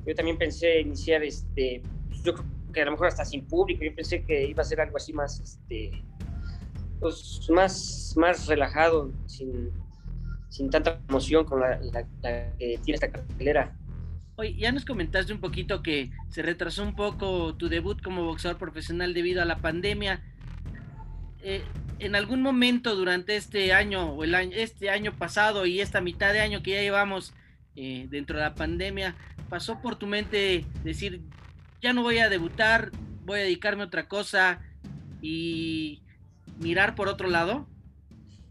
yo 0.07 0.15
también 0.15 0.39
pensé 0.39 0.81
iniciar, 0.81 1.23
este, 1.23 1.83
yo 2.25 2.33
creo 2.33 2.47
que 2.73 2.81
a 2.81 2.85
lo 2.87 2.93
mejor 2.93 3.09
hasta 3.09 3.27
sin 3.27 3.45
público. 3.45 3.85
Yo 3.85 3.95
pensé 3.95 4.25
que 4.25 4.47
iba 4.47 4.63
a 4.63 4.65
ser 4.65 4.81
algo 4.81 4.97
así 4.97 5.13
más, 5.13 5.39
este, 5.41 6.03
pues 6.99 7.47
más, 7.51 8.15
más 8.17 8.47
relajado, 8.47 9.13
sin, 9.27 9.71
sin 10.49 10.71
tanta 10.71 10.99
emoción 11.11 11.45
con 11.45 11.61
la, 11.61 11.79
que 12.59 12.81
tiene 12.83 12.95
esta 12.95 13.11
cartelera. 13.11 13.77
Oye, 14.37 14.55
ya 14.57 14.71
nos 14.71 14.85
comentaste 14.85 15.33
un 15.33 15.41
poquito 15.41 15.83
que 15.83 16.11
se 16.29 16.43
retrasó 16.43 16.83
un 16.83 16.95
poco 16.95 17.55
tu 17.55 17.69
debut 17.69 18.01
como 18.03 18.25
boxeador 18.25 18.59
profesional 18.59 19.15
debido 19.15 19.41
a 19.41 19.47
la 19.47 19.59
pandemia. 19.59 20.23
Eh, 21.43 21.63
en 21.99 22.15
algún 22.15 22.43
momento 22.43 22.95
durante 22.97 23.37
este 23.37 23.73
año 23.73 24.13
o 24.13 24.25
el 24.25 24.35
año, 24.35 24.53
este 24.55 24.91
año 24.91 25.17
pasado 25.17 25.65
y 25.65 25.81
esta 25.81 26.01
mitad 26.01 26.33
de 26.33 26.41
año 26.41 26.63
que 26.63 26.73
ya 26.73 26.83
llevamos 26.83 27.33
eh, 27.77 28.07
dentro 28.11 28.37
de 28.37 28.43
la 28.43 28.55
pandemia, 28.55 29.17
pasó 29.49 29.81
por 29.81 29.97
tu 29.97 30.07
mente 30.07 30.67
decir, 30.85 31.23
ya 31.81 31.93
no 31.93 32.03
voy 32.03 32.19
a 32.19 32.29
debutar, 32.29 32.91
voy 33.25 33.41
a 33.41 33.43
dedicarme 33.43 33.83
a 33.83 33.87
otra 33.87 34.09
cosa 34.09 34.61
y 35.23 36.03
mirar 36.59 36.95
por 36.95 37.09
otro 37.09 37.29
lado? 37.29 37.67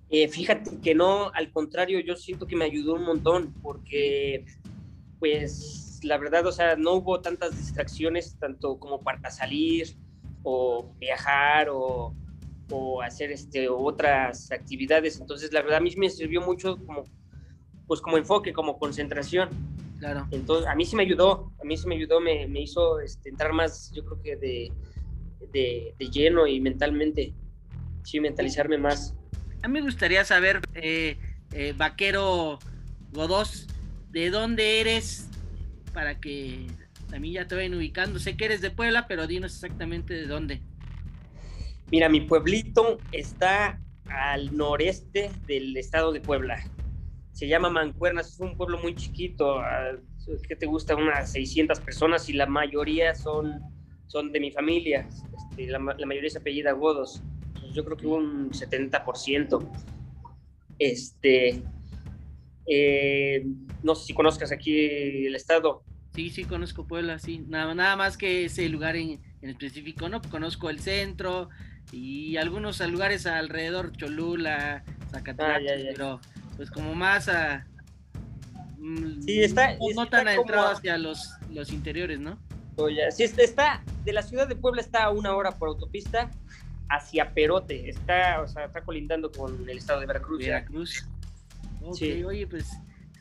Eh, 0.09 0.27
fíjate 0.27 0.79
que 0.81 0.95
no, 0.95 1.31
al 1.33 1.51
contrario, 1.51 1.99
yo 1.99 2.15
siento 2.15 2.47
que 2.47 2.55
me 2.55 2.65
ayudó 2.65 2.93
un 2.93 3.03
montón 3.03 3.53
porque, 3.61 4.45
pues, 5.19 5.99
la 6.03 6.17
verdad, 6.17 6.45
o 6.45 6.51
sea, 6.51 6.75
no 6.75 6.93
hubo 6.93 7.21
tantas 7.21 7.57
distracciones, 7.57 8.37
tanto 8.39 8.79
como 8.79 9.01
para 9.01 9.29
salir 9.31 9.95
o 10.43 10.93
viajar 10.99 11.69
o 11.71 12.13
o 12.69 13.01
hacer 13.01 13.31
este, 13.31 13.69
otras 13.69 14.51
actividades. 14.51 15.19
Entonces, 15.19 15.51
la 15.53 15.61
verdad, 15.61 15.77
a 15.77 15.81
mí 15.81 15.93
me 15.97 16.09
sirvió 16.09 16.41
mucho 16.41 16.77
como, 16.85 17.03
pues, 17.87 18.01
como 18.01 18.17
enfoque, 18.17 18.53
como 18.53 18.79
concentración. 18.79 19.49
Claro. 19.99 20.27
Entonces, 20.31 20.67
a 20.67 20.75
mí 20.75 20.85
sí 20.85 20.95
me 20.95 21.03
ayudó, 21.03 21.51
a 21.61 21.65
mí 21.65 21.77
sí 21.77 21.87
me 21.87 21.95
ayudó, 21.95 22.19
me, 22.19 22.47
me 22.47 22.61
hizo 22.61 22.99
este, 22.99 23.29
entrar 23.29 23.53
más, 23.53 23.91
yo 23.93 24.03
creo 24.05 24.21
que 24.21 24.35
de, 24.35 24.71
de, 25.51 25.95
de, 25.97 26.09
lleno 26.09 26.47
y 26.47 26.59
mentalmente, 26.59 27.33
sí, 28.03 28.19
mentalizarme 28.19 28.77
más. 28.77 29.15
A 29.61 29.67
mí 29.67 29.73
me 29.75 29.81
gustaría 29.81 30.25
saber, 30.25 30.61
eh, 30.73 31.17
eh, 31.53 31.73
Vaquero 31.77 32.59
Godós, 33.13 33.67
¿de 34.15 34.29
dónde 34.29 34.79
eres? 34.79 35.29
Para 35.93 36.21
que 36.21 36.67
también 37.09 37.33
ya 37.33 37.47
te 37.47 37.55
vayan 37.55 37.73
ubicando. 37.73 38.17
Sé 38.17 38.37
que 38.37 38.45
eres 38.45 38.61
de 38.61 38.71
Puebla, 38.71 39.07
pero 39.09 39.27
dinos 39.27 39.53
exactamente 39.53 40.13
de 40.13 40.25
dónde. 40.25 40.61
Mira, 41.91 42.07
mi 42.07 42.21
pueblito 42.21 42.97
está 43.11 43.77
al 44.07 44.55
noreste 44.55 45.31
del 45.47 45.75
estado 45.75 46.13
de 46.13 46.21
Puebla. 46.21 46.63
Se 47.33 47.49
llama 47.49 47.69
Mancuernas, 47.69 48.31
es 48.31 48.39
un 48.39 48.55
pueblo 48.55 48.79
muy 48.79 48.95
chiquito. 48.95 49.59
Ah, 49.59 49.97
¿Qué 50.47 50.55
te 50.55 50.65
gusta? 50.65 50.95
Unas 50.95 51.33
600 51.33 51.81
personas 51.81 52.29
y 52.29 52.33
la 52.33 52.45
mayoría 52.45 53.13
son, 53.15 53.59
son 54.07 54.31
de 54.31 54.39
mi 54.39 54.49
familia. 54.49 55.09
Este, 55.51 55.67
la, 55.67 55.79
mayoría 55.79 56.27
es 56.27 56.37
apellida 56.37 56.71
Godos. 56.71 57.21
yo 57.73 57.83
creo 57.83 57.97
que 57.97 58.07
un 58.07 58.51
70%. 58.51 59.69
Este, 60.79 61.61
eh, 62.67 63.45
no 63.83 63.95
sé 63.95 64.07
si 64.07 64.13
conozcas 64.13 64.51
aquí 64.51 65.25
el 65.25 65.35
estado. 65.35 65.83
Sí, 66.13 66.29
sí, 66.29 66.45
conozco 66.45 66.87
Puebla, 66.87 67.19
sí. 67.19 67.43
Nada, 67.47 67.75
nada 67.75 67.95
más 67.95 68.17
que 68.17 68.45
ese 68.45 68.69
lugar 68.69 68.95
en, 68.95 69.19
en 69.41 69.49
específico, 69.49 70.07
¿no? 70.07 70.21
Conozco 70.21 70.69
el 70.69 70.79
centro, 70.79 71.49
y 71.91 72.37
algunos 72.37 72.79
lugares 72.89 73.25
alrededor, 73.25 73.91
Cholula, 73.95 74.83
Zacatecas, 75.11 75.61
ah, 75.61 75.89
pero 75.95 76.19
pues 76.57 76.71
como 76.71 76.95
más 76.95 77.29
a... 77.29 77.65
Mm, 78.77 79.21
sí, 79.21 79.43
está, 79.43 79.77
no, 79.95 80.07
tan 80.07 80.27
adentrado 80.27 80.67
hacia 80.67 80.97
los, 80.97 81.31
los 81.51 81.71
interiores, 81.71 82.19
¿no? 82.19 82.39
Oye, 82.77 83.09
sí, 83.11 83.23
está, 83.23 83.83
de 84.03 84.13
la 84.13 84.21
ciudad 84.21 84.47
de 84.47 84.55
Puebla 84.55 84.81
está 84.81 85.05
a 85.05 85.11
una 85.11 85.35
hora 85.35 85.51
por 85.51 85.69
autopista 85.69 86.29
hacia 86.89 87.33
Perote, 87.33 87.89
está, 87.89 88.41
o 88.41 88.47
sea, 88.47 88.65
está 88.65 88.81
colindando 88.81 89.31
con 89.31 89.67
el 89.69 89.77
estado 89.77 90.01
de 90.01 90.05
Veracruz. 90.05 90.39
Veracruz. 90.39 91.07
Ok, 91.85 92.01
oye, 92.25 92.47
pues 92.47 92.69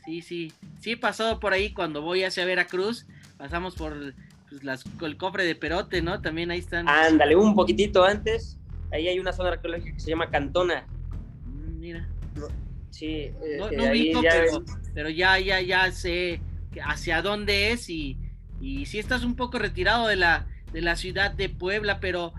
sí, 0.05 0.21
sí, 0.21 0.51
sí 0.79 0.91
he 0.91 0.97
pasado 0.97 1.39
por 1.39 1.53
ahí 1.53 1.73
cuando 1.73 2.01
voy 2.01 2.23
hacia 2.23 2.45
Veracruz, 2.45 3.05
pasamos 3.37 3.75
por 3.75 4.13
pues, 4.49 4.63
las, 4.63 4.83
el 5.01 5.17
cofre 5.17 5.45
de 5.45 5.55
Perote, 5.55 6.01
¿no? 6.01 6.21
También 6.21 6.51
ahí 6.51 6.59
están. 6.59 6.87
Ándale, 6.87 7.35
un 7.35 7.55
poquitito 7.55 8.03
antes, 8.03 8.57
ahí 8.91 9.07
hay 9.07 9.19
una 9.19 9.33
zona 9.33 9.49
arqueológica 9.49 9.93
que 9.93 9.99
se 9.99 10.09
llama 10.09 10.29
Cantona. 10.29 10.85
Mm, 11.45 11.79
mira. 11.79 12.07
Sí, 12.95 13.29
no, 13.57 13.65
este, 13.67 13.77
no 13.77 14.21
ya 14.21 14.31
pero, 14.93 15.09
ya, 15.09 15.37
ya, 15.37 15.59
ya 15.59 15.91
sé 15.91 16.39
hacia 16.81 17.21
dónde 17.21 17.73
es 17.73 17.89
y, 17.89 18.17
y 18.61 18.85
sí 18.85 18.99
estás 18.99 19.25
un 19.25 19.35
poco 19.35 19.59
retirado 19.59 20.07
de 20.07 20.15
la, 20.15 20.47
de 20.71 20.81
la 20.81 20.95
ciudad 20.95 21.31
de 21.31 21.49
Puebla, 21.49 21.99
pero 21.99 22.33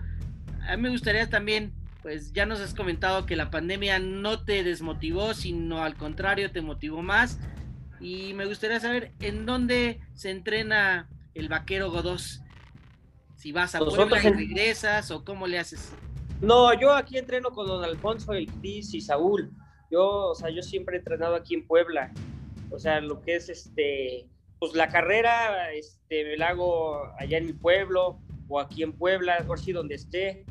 a 0.67 0.75
mí 0.75 0.81
me 0.81 0.89
gustaría 0.89 1.29
también, 1.29 1.73
pues 2.07 2.31
ya 2.31 2.45
nos 2.45 2.61
has 2.61 2.73
comentado 2.73 3.25
que 3.25 3.35
la 3.35 3.51
pandemia 3.51 3.99
no 3.99 4.45
te 4.45 4.63
desmotivó, 4.63 5.33
sino 5.33 5.83
al 5.83 5.97
contrario 5.97 6.53
te 6.53 6.61
motivó 6.61 7.01
más. 7.01 7.37
Y 7.99 8.33
me 8.33 8.45
gustaría 8.45 8.79
saber 8.79 9.11
en 9.19 9.45
dónde 9.45 9.99
se 10.13 10.29
entrena 10.29 11.09
el 11.33 11.49
vaquero 11.49 11.91
Godós. 11.91 12.41
Si 13.35 13.51
vas 13.51 13.75
a 13.75 13.79
Puebla 13.79 14.23
y 14.23 14.29
regresas 14.29 15.11
o 15.11 15.25
cómo 15.25 15.47
le 15.47 15.59
haces. 15.59 15.93
No, 16.39 16.73
yo 16.79 16.93
aquí 16.93 17.17
entreno 17.17 17.51
con 17.51 17.67
don 17.67 17.83
Alfonso, 17.83 18.31
el 18.31 18.49
Cris 18.53 18.93
y 18.93 19.01
Saúl. 19.01 19.51
Yo, 19.91 20.29
o 20.29 20.35
sea, 20.35 20.49
yo 20.49 20.61
siempre 20.61 20.95
he 20.95 20.99
entrenado 20.99 21.35
aquí 21.35 21.55
en 21.55 21.67
Puebla. 21.67 22.13
O 22.71 22.79
sea, 22.79 23.01
lo 23.01 23.19
que 23.19 23.35
es 23.35 23.49
este, 23.49 24.29
pues 24.59 24.75
la 24.75 24.87
carrera, 24.87 25.73
este, 25.73 26.23
me 26.23 26.37
la 26.37 26.51
hago 26.51 27.11
allá 27.19 27.37
en 27.37 27.47
mi 27.47 27.53
pueblo 27.53 28.21
o 28.47 28.61
aquí 28.61 28.81
en 28.81 28.93
Puebla, 28.93 29.43
o 29.45 29.53
así 29.53 29.73
donde 29.73 29.95
esté. 29.95 30.45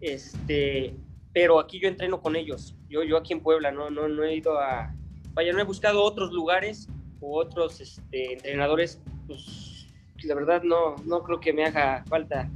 Este, 0.00 0.94
pero 1.32 1.58
aquí 1.58 1.80
yo 1.80 1.88
entreno 1.88 2.20
con 2.20 2.36
ellos. 2.36 2.74
Yo, 2.88 3.02
yo 3.02 3.16
aquí 3.16 3.32
en 3.32 3.40
Puebla, 3.40 3.72
no, 3.72 3.90
no, 3.90 4.08
no 4.08 4.24
he 4.24 4.36
ido 4.36 4.58
a, 4.58 4.94
vaya, 5.32 5.52
no 5.52 5.60
he 5.60 5.64
buscado 5.64 6.02
otros 6.02 6.32
lugares 6.32 6.88
o 7.20 7.38
otros 7.40 7.80
este, 7.80 8.34
entrenadores, 8.34 9.00
pues 9.26 9.88
la 10.24 10.34
verdad 10.34 10.62
no, 10.62 10.96
no 11.04 11.22
creo 11.22 11.40
que 11.40 11.52
me 11.52 11.64
haga 11.64 12.02
falta 12.08 12.48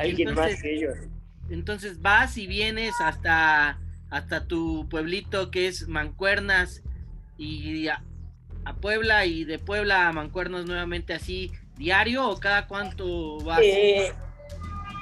alguien 0.00 0.34
más 0.34 0.62
que 0.62 0.74
ellos 0.76 0.96
entonces 1.52 2.00
vas 2.00 2.36
y 2.38 2.46
vienes 2.46 2.94
hasta, 3.00 3.78
hasta 4.10 4.46
tu 4.46 4.88
pueblito 4.88 5.50
que 5.50 5.68
es 5.68 5.88
Mancuernas 5.88 6.82
y 7.36 7.88
a, 7.88 8.02
Puebla 8.80 9.26
y 9.26 9.44
de 9.44 9.58
Puebla 9.58 10.08
a 10.08 10.12
Mancuernas 10.12 10.66
nuevamente 10.66 11.12
así 11.12 11.52
diario 11.76 12.28
o 12.28 12.38
cada 12.38 12.66
cuánto 12.68 13.38
vas? 13.40 13.60
Eh, 13.62 14.12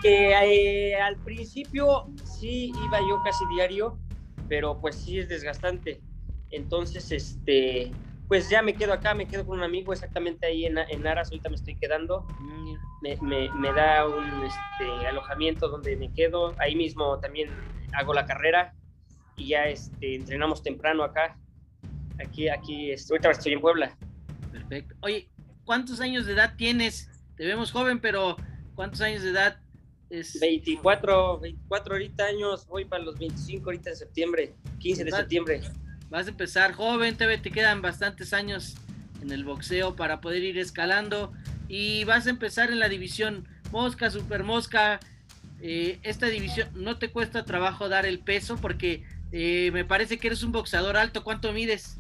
eh, 0.05 0.95
al 0.97 1.17
principio 1.17 2.07
sí 2.25 2.73
iba 2.85 3.01
yo 3.01 3.23
casi 3.23 3.45
diario, 3.55 3.99
pero 4.49 4.81
pues 4.81 4.97
sí 4.97 5.19
es 5.19 5.29
desgastante. 5.29 6.01
Entonces, 6.51 7.13
este, 7.13 7.93
pues 8.29 8.49
ya 8.49 8.63
me 8.63 8.75
quedo 8.75 8.93
acá, 8.93 9.15
me 9.15 9.27
quedo 9.27 9.47
con 9.47 9.59
un 9.59 9.65
amigo 9.65 9.93
exactamente 9.93 10.47
ahí 10.47 10.65
en, 10.67 10.79
en 10.79 11.07
Aras, 11.07 11.31
ahorita 11.31 11.49
me 11.49 11.57
estoy 11.57 11.77
quedando. 11.77 12.27
Mm, 12.41 12.75
me, 13.03 13.17
me, 13.23 13.51
me, 13.55 13.73
da 13.73 14.07
un 14.07 14.45
este, 14.45 15.07
alojamiento 15.07 15.69
donde 15.69 15.97
me 15.97 16.13
quedo, 16.13 16.55
ahí 16.59 16.75
mismo 16.75 17.19
también 17.19 17.51
hago 17.93 18.15
la 18.15 18.27
carrera 18.27 18.75
y 19.37 19.49
ya 19.49 19.67
este, 19.67 20.15
entrenamos 20.15 20.63
temprano 20.63 21.03
acá. 21.03 21.37
Aquí, 22.25 22.49
aquí, 22.49 22.91
estoy, 22.91 23.17
ahorita 23.17 23.31
estoy 23.31 23.53
en 23.55 23.61
Puebla. 23.61 23.97
Perfecto. 24.53 24.95
Oye, 25.01 25.31
¿cuántos 25.65 26.01
años 26.01 26.27
de 26.27 26.35
edad 26.35 26.55
tienes? 26.57 27.11
Te 27.37 27.47
vemos 27.47 27.73
joven, 27.73 28.01
pero 28.01 28.37
¿cuántos 28.75 29.01
años 29.01 29.23
de 29.23 29.31
edad 29.31 29.61
es? 30.11 30.39
24, 30.41 31.39
24 31.41 31.95
ahorita 31.95 32.25
años, 32.25 32.67
voy 32.67 32.85
para 32.85 33.03
los 33.05 33.19
25 33.19 33.65
ahorita 33.65 33.91
en 33.91 33.97
septiembre, 33.97 34.55
15 34.79 35.05
de 35.05 35.11
septiembre 35.11 35.63
vas 36.11 36.27
a 36.27 36.31
empezar 36.31 36.73
joven, 36.73 37.17
te, 37.17 37.39
te 37.39 37.51
quedan 37.51 37.81
bastantes 37.81 38.35
años 38.35 38.75
en 39.23 39.31
el 39.31 39.45
boxeo 39.45 39.97
para 39.97 40.21
poder 40.21 40.43
ir 40.43 40.59
escalando 40.59 41.33
y 41.69 42.05
vas 42.05 42.27
a 42.27 42.31
empezar 42.31 42.71
en 42.71 42.81
la 42.81 42.89
división 42.89 43.47
mosca, 43.71 44.11
super 44.11 44.43
mosca. 44.43 44.99
Eh, 45.63 45.99
esta 46.03 46.27
división 46.27 46.69
no 46.75 46.99
te 46.99 47.11
cuesta 47.11 47.45
trabajo 47.45 47.89
dar 47.89 48.07
el 48.07 48.19
peso 48.19 48.57
porque 48.57 49.05
eh, 49.31 49.71
me 49.73 49.85
parece 49.85 50.19
que 50.19 50.27
eres 50.27 50.43
un 50.43 50.53
boxeador 50.53 50.97
alto. 50.97 51.23
¿Cuánto 51.23 51.53
mides? 51.53 51.99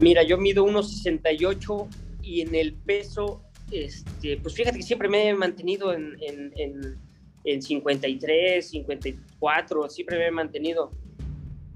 Mira, 0.00 0.24
yo 0.24 0.38
mido 0.38 0.66
1,68 0.66 1.88
y 2.22 2.40
en 2.40 2.54
el 2.54 2.72
peso, 2.72 3.42
este, 3.70 4.38
pues 4.38 4.54
fíjate 4.54 4.78
que 4.78 4.82
siempre 4.82 5.08
me 5.08 5.28
he 5.28 5.34
mantenido 5.34 5.92
en, 5.92 6.16
en, 6.20 6.52
en, 6.56 6.98
en 7.46 7.62
53, 7.62 8.68
54, 8.68 9.88
siempre 9.88 10.18
me 10.18 10.26
he 10.26 10.30
mantenido 10.30 10.90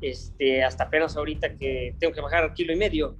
este, 0.02 0.62
hasta 0.62 0.84
apenas 0.84 1.16
ahorita 1.16 1.56
que 1.56 1.94
tengo 1.98 2.12
que 2.12 2.20
bajar 2.20 2.52
kilo 2.52 2.72
y 2.72 2.76
medio. 2.76 3.16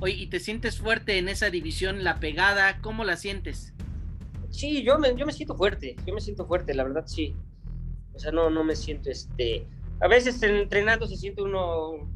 Oye, 0.00 0.14
¿y 0.14 0.26
te 0.28 0.38
sientes 0.38 0.78
fuerte 0.78 1.18
en 1.18 1.28
esa 1.28 1.50
división, 1.50 2.04
la 2.04 2.20
pegada? 2.20 2.80
¿Cómo 2.80 3.04
la 3.04 3.16
sientes? 3.16 3.74
Sí, 4.50 4.82
yo 4.82 4.98
me, 4.98 5.14
yo 5.16 5.26
me 5.26 5.32
siento 5.32 5.56
fuerte, 5.56 5.96
yo 6.06 6.14
me 6.14 6.20
siento 6.20 6.46
fuerte, 6.46 6.74
la 6.74 6.84
verdad 6.84 7.04
sí. 7.06 7.34
O 8.14 8.18
sea, 8.18 8.32
no, 8.32 8.50
no 8.50 8.64
me 8.64 8.76
siento 8.76 9.10
este, 9.10 9.66
a 10.00 10.08
veces 10.08 10.42
entrenando 10.42 11.06
se 11.06 11.16
siente 11.16 11.42
uno, 11.42 12.08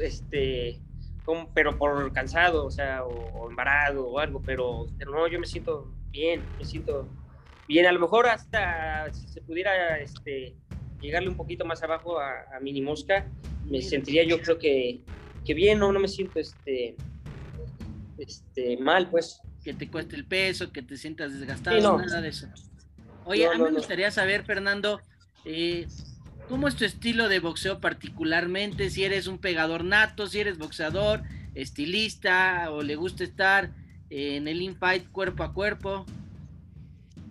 este, 0.00 0.80
pero 1.54 1.76
por 1.76 2.12
cansado, 2.12 2.64
o 2.64 2.70
sea, 2.70 3.04
o, 3.04 3.48
embarado 3.48 4.06
o 4.06 4.18
algo, 4.18 4.40
pero, 4.44 4.86
pero, 4.98 5.12
no, 5.12 5.26
yo 5.26 5.40
me 5.40 5.46
siento 5.46 5.92
bien, 6.10 6.42
me 6.58 6.64
siento 6.64 7.08
bien. 7.66 7.86
A 7.86 7.92
lo 7.92 8.00
mejor 8.00 8.26
hasta 8.28 9.12
si 9.12 9.28
se 9.28 9.40
pudiera 9.40 9.98
este, 9.98 10.54
llegarle 11.00 11.28
un 11.28 11.36
poquito 11.36 11.64
más 11.64 11.82
abajo 11.82 12.18
a, 12.18 12.44
a 12.54 12.60
Mini 12.60 12.80
Mosca, 12.80 13.26
me 13.68 13.82
sentiría 13.82 14.24
yo 14.24 14.40
creo 14.40 14.58
que, 14.58 15.00
que 15.44 15.54
bien, 15.54 15.78
no, 15.78 15.92
no 15.92 16.00
me 16.00 16.08
siento 16.08 16.38
este, 16.38 16.96
este, 18.18 18.76
mal, 18.78 19.08
pues. 19.10 19.40
Que 19.64 19.74
te 19.74 19.88
cueste 19.88 20.14
el 20.16 20.26
peso, 20.26 20.70
que 20.72 20.82
te 20.82 20.96
sientas 20.96 21.38
desgastado, 21.38 21.98
nada 21.98 22.20
de 22.20 22.28
eso. 22.28 22.46
Oye, 23.24 23.46
a 23.46 23.52
mí 23.54 23.62
me 23.62 23.72
gustaría 23.72 24.12
saber, 24.12 24.44
Fernando, 24.44 25.00
eh, 25.44 25.86
¿Cómo 26.48 26.68
es 26.68 26.76
tu 26.76 26.84
estilo 26.84 27.28
de 27.28 27.40
boxeo 27.40 27.80
particularmente? 27.80 28.88
Si 28.90 29.02
eres 29.02 29.26
un 29.26 29.38
pegador 29.38 29.84
nato, 29.84 30.28
si 30.28 30.38
eres 30.38 30.58
boxeador, 30.58 31.22
estilista 31.54 32.70
o 32.70 32.82
le 32.82 32.94
gusta 32.94 33.24
estar 33.24 33.72
en 34.10 34.46
el 34.46 34.62
infight 34.62 35.10
cuerpo 35.10 35.42
a 35.42 35.52
cuerpo. 35.52 36.06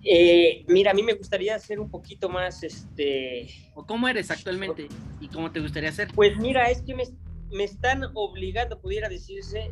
Eh, 0.08 0.64
mira, 0.68 0.92
a 0.92 0.94
mí 0.94 1.02
me 1.02 1.14
gustaría 1.14 1.58
ser 1.58 1.80
un 1.80 1.90
poquito 1.90 2.30
más, 2.30 2.62
este... 2.64 3.48
¿O 3.74 3.86
cómo 3.86 4.08
eres 4.08 4.30
actualmente? 4.30 4.88
¿Y 5.20 5.28
cómo 5.30 5.52
te 5.52 5.60
gustaría 5.60 5.92
ser? 5.92 6.10
Pues 6.14 6.38
mira, 6.38 6.70
es 6.70 6.84
que 6.84 6.94
me, 6.94 7.04
me 7.52 7.64
están 7.64 8.04
obligando, 8.14 8.80
pudiera 8.80 9.10
decirse, 9.10 9.72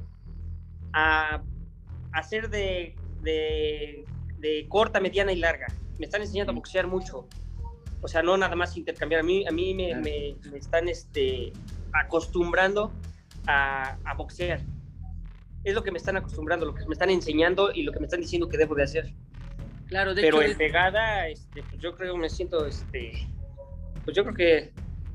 a 0.92 1.44
hacer 2.12 2.50
de, 2.50 2.96
de, 3.22 4.06
de 4.40 4.66
corta, 4.68 5.00
mediana 5.00 5.32
y 5.32 5.38
larga. 5.38 5.68
Me 6.00 6.06
están 6.06 6.22
enseñando 6.22 6.52
a 6.52 6.56
boxear 6.56 6.88
mucho 6.88 7.28
o 8.04 8.08
sea, 8.10 8.22
no 8.22 8.36
nada 8.38 8.56
más 8.56 8.76
intercambiar. 8.76 9.22
A 9.22 9.24
mí, 9.24 9.48
a 9.48 9.52
mí 9.52 9.74
me, 9.74 9.96
me, 9.96 10.58
están 10.58 10.90
este, 10.90 11.54
acostumbrando 11.94 12.92
a, 13.48 13.98
a, 14.04 14.14
boxear. 14.14 14.60
Es 15.64 15.74
lo 15.74 15.84
que 15.84 15.92
me 15.92 15.98
están 15.98 16.18
acostumbrando, 16.18 16.66
lo 16.66 16.76
que 16.76 16.86
me 16.86 16.94
están 16.94 17.10
enseñando 17.10 17.72
y 17.74 17.84
lo 17.84 17.94
que 17.94 18.00
me 18.00 18.06
están 18.06 18.20
diciendo 18.20 18.50
que 18.50 18.58
debo 18.58 18.76
de 18.76 18.84
hacer. 18.84 19.14
Claro, 19.88 20.14
de 20.14 20.22
Pero 20.22 20.42
hecho, 20.42 20.52
en 20.52 20.58
pegada, 20.58 21.28
este, 21.28 21.64
pues 21.64 21.82
yo 21.82 21.96
creo, 21.96 22.18
me 22.18 22.30
siento, 22.30 22.66
este, 22.66 23.28
pues 24.04 24.16
yo 24.16 24.24
creo 24.24 24.36
que 24.36 24.72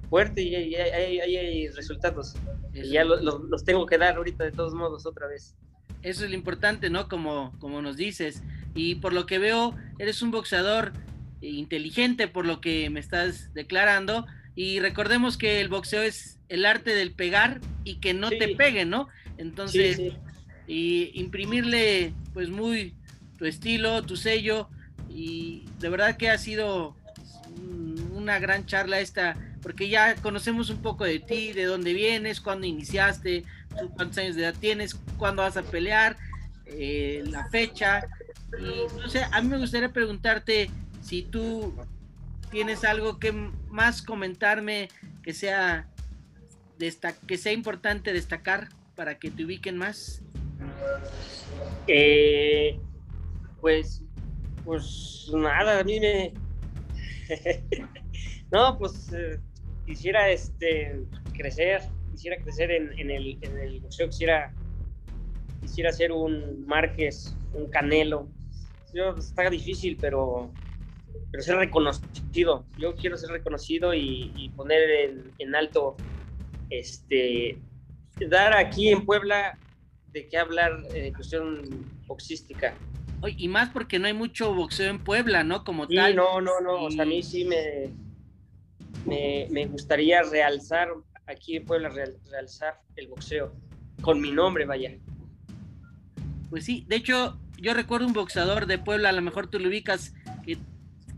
fuerte 0.09 0.43
y 0.43 0.55
hay, 0.55 0.75
hay, 0.75 1.37
hay 1.37 1.69
resultados. 1.69 2.37
Y 2.73 2.91
ya 2.91 3.05
los, 3.05 3.23
los 3.23 3.65
tengo 3.65 3.87
que 3.87 3.99
dar 3.99 4.17
ahorita 4.17 4.45
de 4.45 4.53
todos 4.53 4.75
modos 4.75 5.07
otra 5.07 5.27
vez. 5.27 5.57
Eso 6.03 6.25
es 6.25 6.31
lo 6.31 6.37
importante, 6.37 6.91
¿no? 6.91 7.09
Como, 7.09 7.53
como 7.59 7.83
nos 7.83 7.97
dices. 7.97 8.43
Y 8.75 8.97
por 8.97 9.13
lo 9.13 9.27
que 9.27 9.39
veo, 9.39 9.75
eres 9.99 10.23
un 10.23 10.31
boxeador 10.31 10.93
inteligente 11.41 12.29
por 12.29 12.47
lo 12.47 12.61
que 12.61 12.89
me 12.91 13.01
estás 13.01 13.53
declarando. 13.55 14.27
Y 14.55 14.81
recordemos 14.81 15.37
que 15.37 15.61
el 15.61 15.69
boxeo 15.69 16.03
es 16.03 16.39
el 16.49 16.65
arte 16.65 16.95
del 16.95 17.13
pegar 17.13 17.61
y 17.85 17.97
que 17.97 18.15
no 18.15 18.31
te 18.31 18.55
peguen, 18.57 18.91
¿no? 18.91 19.09
Entonces, 19.37 20.01
y 20.67 21.11
imprimirle 21.19 22.13
pues 22.35 22.51
muy 22.51 22.95
tu 23.39 23.47
estilo, 23.47 24.03
tu 24.03 24.17
sello. 24.17 24.69
Y 25.09 25.65
de 25.79 25.89
verdad 25.89 26.17
que 26.17 26.29
ha 26.29 26.39
sido 26.39 26.97
una 28.13 28.39
gran 28.39 28.67
charla 28.67 29.01
esta, 29.01 29.37
porque 29.63 29.89
ya 29.89 30.17
conocemos 30.17 30.71
un 30.71 30.83
poco 30.83 31.05
de 31.05 31.19
ti, 31.19 31.53
de 31.53 31.65
dónde 31.65 31.95
vienes, 31.95 32.41
cuándo 32.41 32.67
iniciaste, 32.67 33.45
cuántos 33.95 34.19
años 34.19 34.37
de 34.37 34.43
edad 34.43 34.55
tienes, 34.59 34.97
cuándo 35.17 35.43
vas 35.43 35.57
a 35.57 35.63
pelear, 35.63 36.17
eh, 36.67 37.23
la 37.27 37.49
fecha. 37.49 38.07
Y 38.59 38.99
no 38.99 39.09
sé, 39.09 39.25
a 39.31 39.41
mí 39.41 39.49
me 39.49 39.59
gustaría 39.59 39.93
preguntarte, 39.93 40.71
si 41.03 41.23
tú 41.23 41.75
tienes 42.51 42.85
algo 42.85 43.19
que 43.19 43.33
más 43.33 44.03
comentarme 44.03 44.89
que 45.23 45.33
sea, 45.33 45.87
que 47.27 47.39
sea 47.39 47.53
importante 47.53 48.13
destacar 48.13 48.69
para 48.95 49.19
que 49.19 49.31
te 49.31 49.45
ubiquen 49.45 49.77
más. 49.77 50.23
Eh, 51.87 52.79
pues, 53.61 54.03
pues 54.65 55.31
nada, 55.33 55.81
a 55.81 55.85
mí 55.85 56.01
me... 56.01 56.33
no, 58.53 58.79
pues 58.79 59.13
eh, 59.13 59.39
quisiera 59.87 60.31
este, 60.31 61.05
crecer, 61.33 61.83
quisiera 62.13 62.37
crecer 62.43 62.71
en, 62.71 63.11
el, 63.11 63.39
en 63.43 63.59
el 63.59 63.81
museo, 63.81 64.09
quisiera, 64.09 64.53
quisiera 65.61 65.93
ser 65.93 66.13
un 66.13 66.67
Márquez, 66.67 67.37
un 67.55 67.69
Canelo. 67.71 68.29
Yo, 68.95 69.15
está 69.17 69.51
difícil, 69.51 69.97
pero 70.01 70.51
pero 71.31 71.43
ser 71.43 71.57
reconocido. 71.57 72.65
Yo 72.79 72.95
quiero 72.95 73.17
ser 73.17 73.31
reconocido 73.31 73.95
y, 73.95 74.51
poner 74.57 75.13
en, 75.39 75.55
alto, 75.55 75.97
este, 76.71 77.59
dar 78.29 78.57
aquí 78.57 78.89
en 78.89 79.05
Puebla 79.05 79.59
de 80.09 80.27
qué 80.29 80.39
hablar 80.39 80.83
en 80.95 81.13
cuestión 81.13 81.87
boxística. 82.07 82.75
Y 83.37 83.49
más 83.49 83.71
porque 83.71 83.99
no 83.99 84.07
hay 84.07 84.13
mucho 84.13 84.55
boxeo 84.55 84.91
en 84.91 85.03
Puebla, 85.03 85.45
¿no? 85.45 85.65
Como 85.65 85.87
sí, 85.87 85.97
tal. 85.97 86.15
No, 86.17 86.41
no, 86.41 86.61
no. 86.61 86.85
O 86.85 86.91
sea, 86.91 87.03
a 87.03 87.07
mí 87.07 87.23
sí 87.23 87.45
me, 87.45 87.91
me, 89.51 89.67
gustaría 89.67 90.23
realzar 90.23 90.89
aquí 91.27 91.57
en 91.57 91.65
Puebla, 91.65 91.91
realzar 92.31 92.81
el 92.97 93.09
boxeo 93.09 93.53
con 94.03 94.21
mi 94.21 94.31
nombre, 94.31 94.65
vaya. 94.65 94.97
Pues 96.51 96.65
sí, 96.65 96.85
de 96.89 96.97
hecho, 96.97 97.39
yo 97.59 97.75
recuerdo 97.75 98.07
un 98.07 98.13
boxeador 98.13 98.67
de 98.67 98.79
Puebla, 98.79 99.09
a 99.09 99.13
lo 99.13 99.23
mejor 99.23 99.49
tú 99.49 99.59
lo 99.59 99.69
ubicas, 99.69 100.15
que 100.45 100.57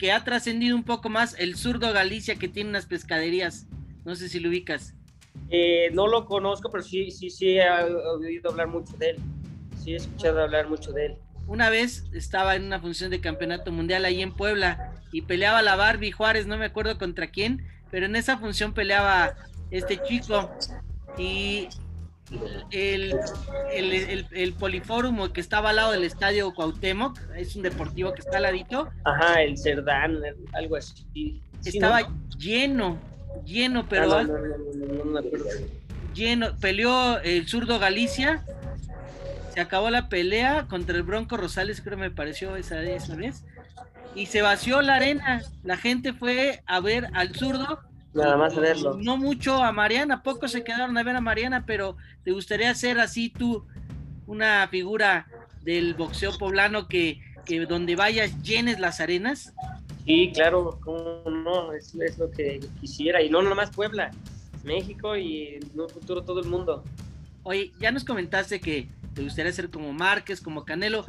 que 0.00 0.12
ha 0.12 0.24
trascendido 0.24 0.74
un 0.74 0.82
poco 0.82 1.10
más, 1.10 1.38
el 1.38 1.56
zurdo 1.56 1.92
Galicia, 1.92 2.36
que 2.36 2.48
tiene 2.48 2.70
unas 2.70 2.86
pescaderías. 2.86 3.66
No 4.06 4.16
sé 4.16 4.30
si 4.30 4.40
lo 4.40 4.48
ubicas. 4.48 4.94
Eh, 5.50 5.90
no 5.92 6.06
lo 6.06 6.24
conozco, 6.24 6.70
pero 6.70 6.82
sí, 6.82 7.10
sí, 7.10 7.28
sí 7.28 7.58
he 7.58 7.70
oído 7.70 8.50
hablar 8.50 8.68
mucho 8.68 8.96
de 8.96 9.10
él. 9.10 9.16
Sí 9.76 9.92
he 9.92 9.96
escuchado 9.96 10.40
hablar 10.40 10.70
mucho 10.70 10.90
de 10.92 11.06
él. 11.06 11.16
Una 11.50 11.68
vez 11.68 12.04
estaba 12.12 12.54
en 12.54 12.62
una 12.62 12.78
función 12.78 13.10
de 13.10 13.20
campeonato 13.20 13.72
mundial 13.72 14.04
ahí 14.04 14.22
en 14.22 14.32
Puebla 14.32 14.92
y 15.10 15.22
peleaba 15.22 15.62
la 15.62 15.74
Barbie 15.74 16.12
Juárez, 16.12 16.46
no 16.46 16.56
me 16.56 16.66
acuerdo 16.66 16.96
contra 16.96 17.26
quién, 17.26 17.66
pero 17.90 18.06
en 18.06 18.14
esa 18.14 18.38
función 18.38 18.72
peleaba 18.72 19.34
este 19.72 20.00
chico 20.00 20.48
y 21.18 21.66
el, 22.70 23.18
el, 23.72 24.26
el, 24.30 24.52
Poliforum 24.52 25.32
que 25.32 25.40
estaba 25.40 25.70
al 25.70 25.76
lado 25.76 25.90
del 25.90 26.04
estadio 26.04 26.54
Cuauhtémoc, 26.54 27.18
es 27.36 27.56
un 27.56 27.62
deportivo 27.62 28.12
que 28.14 28.20
está 28.20 28.36
al 28.36 28.44
ladito. 28.44 28.88
Ajá, 29.02 29.42
el 29.42 29.58
Cerdán, 29.58 30.20
algo 30.52 30.76
así. 30.76 31.42
Estaba 31.64 32.08
lleno, 32.38 32.96
lleno, 33.44 33.88
pero 33.88 34.18
ah, 34.18 34.26
lleno. 36.14 36.56
Peleó 36.60 37.18
el 37.18 37.48
zurdo 37.48 37.80
Galicia, 37.80 38.44
se 39.52 39.60
acabó 39.60 39.90
la 39.90 40.08
pelea 40.08 40.66
contra 40.68 40.96
el 40.96 41.02
Bronco 41.02 41.36
Rosales, 41.36 41.80
creo 41.80 41.98
me 41.98 42.10
pareció 42.10 42.56
esa, 42.56 42.82
esa 42.82 43.14
vez, 43.14 43.44
y 44.14 44.26
se 44.26 44.42
vació 44.42 44.82
la 44.82 44.96
arena. 44.96 45.42
La 45.62 45.76
gente 45.76 46.12
fue 46.12 46.62
a 46.66 46.80
ver 46.80 47.08
al 47.14 47.34
zurdo 47.34 47.80
Nada 48.12 48.36
más 48.36 48.56
verlo. 48.56 48.96
No 49.00 49.16
mucho 49.16 49.62
a 49.62 49.70
Mariana, 49.72 50.22
pocos 50.22 50.50
se 50.52 50.64
quedaron 50.64 50.96
a 50.98 51.02
ver 51.02 51.14
a 51.14 51.20
Mariana, 51.20 51.64
pero 51.64 51.96
¿te 52.24 52.32
gustaría 52.32 52.74
ser 52.74 52.98
así 52.98 53.30
tú 53.30 53.66
una 54.26 54.66
figura 54.68 55.26
del 55.62 55.94
boxeo 55.94 56.36
poblano 56.36 56.88
que, 56.88 57.20
que 57.44 57.66
donde 57.66 57.94
vayas 57.94 58.42
llenes 58.42 58.80
las 58.80 59.00
arenas? 59.00 59.54
Sí, 60.04 60.32
claro, 60.34 60.78
cómo 60.82 61.22
no, 61.30 61.72
es, 61.72 61.94
es 61.94 62.18
lo 62.18 62.30
que 62.30 62.60
quisiera. 62.80 63.22
Y 63.22 63.30
no 63.30 63.42
nomás 63.42 63.70
Puebla, 63.70 64.10
México 64.64 65.16
y 65.16 65.60
en 65.62 65.80
un 65.80 65.88
futuro 65.88 66.22
todo 66.22 66.40
el 66.40 66.48
mundo. 66.48 66.82
Oye, 67.44 67.70
ya 67.78 67.92
nos 67.92 68.04
comentaste 68.04 68.60
que 68.60 68.88
te 69.14 69.23
gustaría 69.23 69.53
ser 69.53 69.70
como 69.70 69.92
Márquez, 69.92 70.40
como 70.40 70.64
Canelo. 70.64 71.07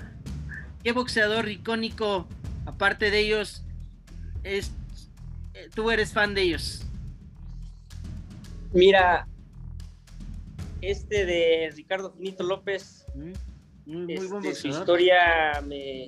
¿Qué 0.84 0.92
boxeador 0.92 1.50
icónico, 1.50 2.28
aparte 2.66 3.12
de 3.12 3.20
ellos, 3.20 3.64
es, 4.44 4.72
eh, 5.54 5.70
tú 5.76 5.92
eres 5.92 6.14
fan 6.14 6.34
de 6.34 6.42
ellos? 6.42 6.86
Mira, 8.74 9.28
este 10.82 11.26
de 11.26 11.72
Ricardo 11.76 12.12
Finito 12.12 12.44
López, 12.44 13.06
mm, 13.86 14.10
este, 14.10 14.56
su 14.56 14.68
historia 14.70 15.62
me, 15.68 16.08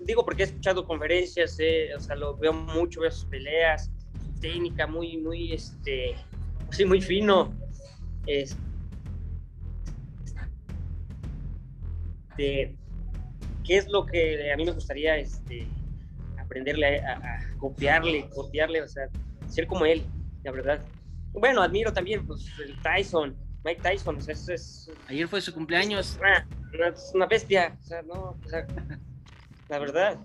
digo 0.00 0.24
porque 0.24 0.42
he 0.42 0.46
escuchado 0.46 0.86
conferencias, 0.86 1.56
eh, 1.58 1.90
o 1.96 2.00
sea, 2.00 2.16
lo 2.16 2.36
veo 2.36 2.52
mucho, 2.52 3.00
veo 3.00 3.10
sus 3.10 3.24
peleas, 3.24 3.90
su 4.26 4.40
técnica 4.40 4.86
muy, 4.86 5.16
muy, 5.16 5.52
este, 5.52 6.14
sí, 6.70 6.84
muy 6.84 7.00
fino. 7.00 7.52
Este, 8.26 8.71
¿Qué 12.36 12.76
es 13.66 13.88
lo 13.88 14.06
que 14.06 14.52
a 14.52 14.56
mí 14.56 14.64
me 14.64 14.72
gustaría 14.72 15.16
este, 15.16 15.66
aprenderle 16.38 17.00
a, 17.00 17.12
a 17.12 17.58
copiarle, 17.58 18.28
copiarle, 18.30 18.82
o 18.82 18.88
sea, 18.88 19.08
ser 19.48 19.66
como 19.66 19.84
él, 19.84 20.02
la 20.42 20.52
verdad. 20.52 20.80
Bueno, 21.32 21.62
admiro 21.62 21.92
también, 21.92 22.26
pues, 22.26 22.46
el 22.58 22.80
Tyson, 22.82 23.36
Mike 23.64 23.80
Tyson, 23.82 24.18
es, 24.28 24.90
Ayer 25.08 25.28
fue 25.28 25.40
su 25.40 25.54
cumpleaños. 25.54 26.18
Es 26.94 27.12
una, 27.14 27.26
bestia, 27.26 27.76
o 27.80 27.86
sea, 27.86 28.02
no, 28.02 28.36
o 28.44 28.48
sea, 28.48 28.66
la 29.68 29.78
verdad. 29.78 30.18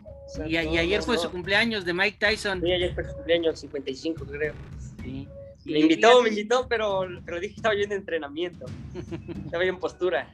y, 0.48 0.58
ayer 0.58 1.02
fue 1.04 1.18
su 1.18 1.30
cumpleaños 1.30 1.86
de 1.86 1.94
Mike 1.94 2.18
Tyson. 2.20 2.62
Sí, 2.62 2.72
ayer 2.72 2.94
fue 2.94 3.04
su 3.04 3.14
cumpleaños, 3.14 3.60
55 3.60 4.26
creo. 4.26 4.54
Sí. 5.04 5.28
Me 5.66 5.80
invitó, 5.80 6.22
me 6.22 6.30
invitó, 6.30 6.68
pero, 6.68 7.08
pero 7.26 7.40
dije 7.40 7.54
que 7.54 7.60
estaba 7.60 7.76
yo 7.76 7.84
en 7.84 7.92
entrenamiento. 7.92 8.66
estaba 9.46 9.64
yo 9.64 9.70
en 9.70 9.80
postura. 9.80 10.34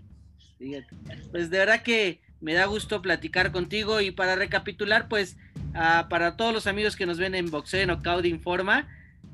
Pues 1.31 1.49
de 1.49 1.57
verdad 1.57 1.81
que 1.81 2.21
me 2.41 2.53
da 2.53 2.65
gusto 2.65 3.01
platicar 3.01 3.51
contigo 3.51 4.01
y 4.01 4.11
para 4.11 4.35
recapitular, 4.35 5.07
pues 5.07 5.37
ah, 5.73 6.07
para 6.09 6.35
todos 6.35 6.53
los 6.53 6.67
amigos 6.67 6.95
que 6.95 7.05
nos 7.05 7.17
ven 7.17 7.35
en 7.35 7.49
Boxeo 7.49 7.81
en 7.81 7.87
Knockout 7.87 8.25
Informa, 8.25 8.87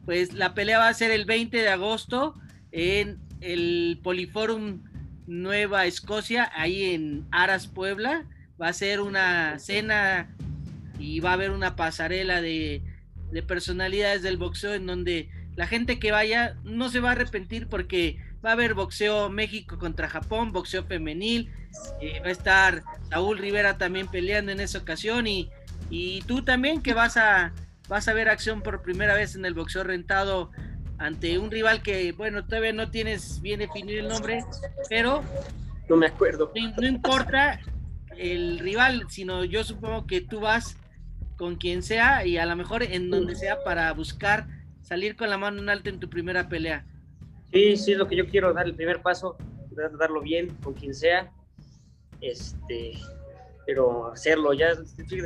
pues 0.06 0.34
la 0.34 0.54
pelea 0.54 0.80
va 0.80 0.88
a 0.88 0.94
ser 0.94 1.12
el 1.12 1.26
20 1.26 1.58
de 1.58 1.70
agosto 1.70 2.36
en 2.72 3.20
el 3.42 4.00
Poliforum 4.04 4.84
Nueva 5.28 5.86
Escocia, 5.86 6.52
ahí 6.56 6.94
en 6.94 7.26
Aras, 7.32 7.68
Puebla. 7.68 8.26
Va 8.62 8.68
a 8.68 8.74
ser 8.74 9.00
una 9.00 9.58
cena 9.60 10.36
y 11.00 11.20
va 11.20 11.32
a 11.32 11.34
haber 11.34 11.52
una 11.52 11.76
pasarela 11.76 12.42
de 12.42 12.84
personalidades 13.48 14.22
del 14.22 14.38
boxeo 14.38 14.74
en 14.74 14.86
donde 14.86 15.30
la 15.56 15.68
gente 15.68 16.00
que 16.00 16.12
vaya 16.12 16.56
no 16.64 16.90
se 16.90 17.00
va 17.00 17.10
a 17.10 17.12
arrepentir 17.12 17.68
porque 17.68 18.18
va 18.44 18.52
a 18.52 18.54
haber 18.54 18.74
boxeo 18.74 19.30
México 19.30 19.78
contra 19.78 20.10
Japón, 20.10 20.52
boxeo 20.52 20.84
femenil, 20.84 21.52
eh, 22.02 22.20
va 22.22 22.28
a 22.28 22.32
estar 22.32 22.84
Saúl 23.10 23.38
Rivera 23.38 23.78
también 23.78 24.08
peleando 24.08 24.52
en 24.52 24.60
esa 24.60 24.80
ocasión 24.80 25.28
y, 25.28 25.50
y 25.90 26.22
tú 26.22 26.44
también 26.44 26.82
que 26.82 26.94
vas 26.94 27.18
a, 27.18 27.54
vas 27.88 28.08
a 28.08 28.14
ver 28.14 28.30
acción 28.30 28.62
por 28.62 28.82
primera 28.82 29.16
vez 29.16 29.36
en 29.36 29.46
el 29.46 29.54
boxeo 29.54 29.84
rentado 29.84 30.52
ante 31.00 31.40
un 31.40 31.50
rival 31.50 31.82
que, 31.82 32.12
bueno, 32.12 32.46
todavía 32.46 32.74
no 32.74 32.92
tienes 32.92 33.42
bien 33.42 33.60
definido 33.60 34.00
el 34.00 34.10
nombre, 34.10 34.44
pero... 34.90 35.24
No 35.88 35.96
me 35.96 36.06
acuerdo. 36.06 36.52
No, 36.78 36.88
importa 36.88 37.60
el 38.18 38.60
rival, 38.60 39.06
sino 39.10 39.46
yo 39.46 39.64
supongo 39.64 40.06
que 40.06 40.22
tú 40.22 40.42
vas 40.42 40.78
con 41.38 41.56
quien 41.56 41.84
sea 41.84 42.26
y 42.26 42.38
a 42.38 42.46
lo 42.46 42.56
mejor 42.58 42.84
en 42.84 43.10
donde 43.10 43.36
sea 43.36 43.64
para 43.64 43.92
buscar 43.94 44.48
salir 44.82 45.16
con 45.16 45.30
la 45.30 45.38
mano 45.38 45.62
en 45.62 45.70
alto 45.70 45.90
en 45.90 46.00
tu 46.00 46.10
primera 46.10 46.50
pelea. 46.50 46.86
Sí, 47.52 47.78
sí, 47.78 47.92
es 47.94 47.98
lo 47.98 48.08
que 48.08 48.16
yo 48.16 48.28
quiero, 48.28 48.54
dar 48.54 48.66
el 48.66 48.76
primer 48.76 49.02
paso, 49.02 49.38
darlo 49.98 50.22
bien 50.22 50.50
con 50.64 50.74
quien 50.74 50.94
sea, 50.94 51.32
este, 52.22 52.94
pero 53.66 54.12
hacerlo, 54.12 54.54
ya 54.54 54.74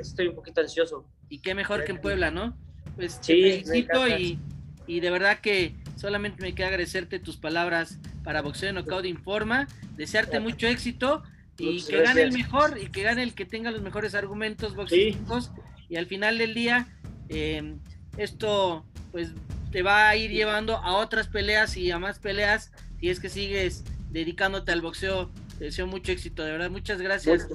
estoy 0.01 0.27
un 0.27 0.35
poquito 0.35 0.61
ansioso. 0.61 1.05
Y 1.29 1.39
qué 1.39 1.53
mejor 1.55 1.83
que 1.83 1.91
en 1.91 2.01
Puebla, 2.01 2.31
¿no? 2.31 2.57
Pues 2.95 3.19
sí, 3.21 3.63
felicito 3.63 4.07
y, 4.07 4.39
y, 4.85 4.99
de 4.99 5.09
verdad 5.09 5.39
que 5.39 5.75
solamente 5.95 6.43
me 6.43 6.53
queda 6.53 6.67
agradecerte 6.67 7.19
tus 7.19 7.37
palabras 7.37 7.99
para 8.23 8.41
Boxeo 8.41 8.71
Knockout 8.71 9.05
Informa, 9.05 9.67
desearte 9.95 10.39
mucho 10.39 10.67
éxito 10.67 11.23
y 11.57 11.83
que 11.83 12.01
gane 12.01 12.21
el 12.21 12.31
mejor 12.31 12.77
y 12.81 12.87
que 12.87 13.03
gane 13.03 13.23
el 13.23 13.33
que 13.33 13.45
tenga 13.45 13.71
los 13.71 13.81
mejores 13.81 14.15
argumentos 14.15 14.75
boxísticos 14.75 15.51
y 15.89 15.97
al 15.97 16.07
final 16.07 16.37
del 16.37 16.53
día 16.53 16.87
eh, 17.29 17.75
esto 18.17 18.85
pues 19.11 19.31
te 19.73 19.81
va 19.81 20.07
a 20.07 20.15
ir 20.15 20.29
llevando 20.29 20.77
a 20.77 20.93
otras 20.93 21.27
peleas 21.27 21.75
y 21.77 21.89
a 21.89 21.97
más 21.97 22.19
peleas 22.19 22.71
si 22.99 23.09
es 23.09 23.19
que 23.19 23.27
sigues 23.27 23.83
dedicándote 24.11 24.71
al 24.71 24.81
boxeo. 24.81 25.31
Te 25.57 25.65
deseo 25.65 25.87
mucho 25.87 26.11
éxito, 26.11 26.43
de 26.43 26.51
verdad, 26.51 26.69
muchas 26.69 27.01
gracias. 27.01 27.47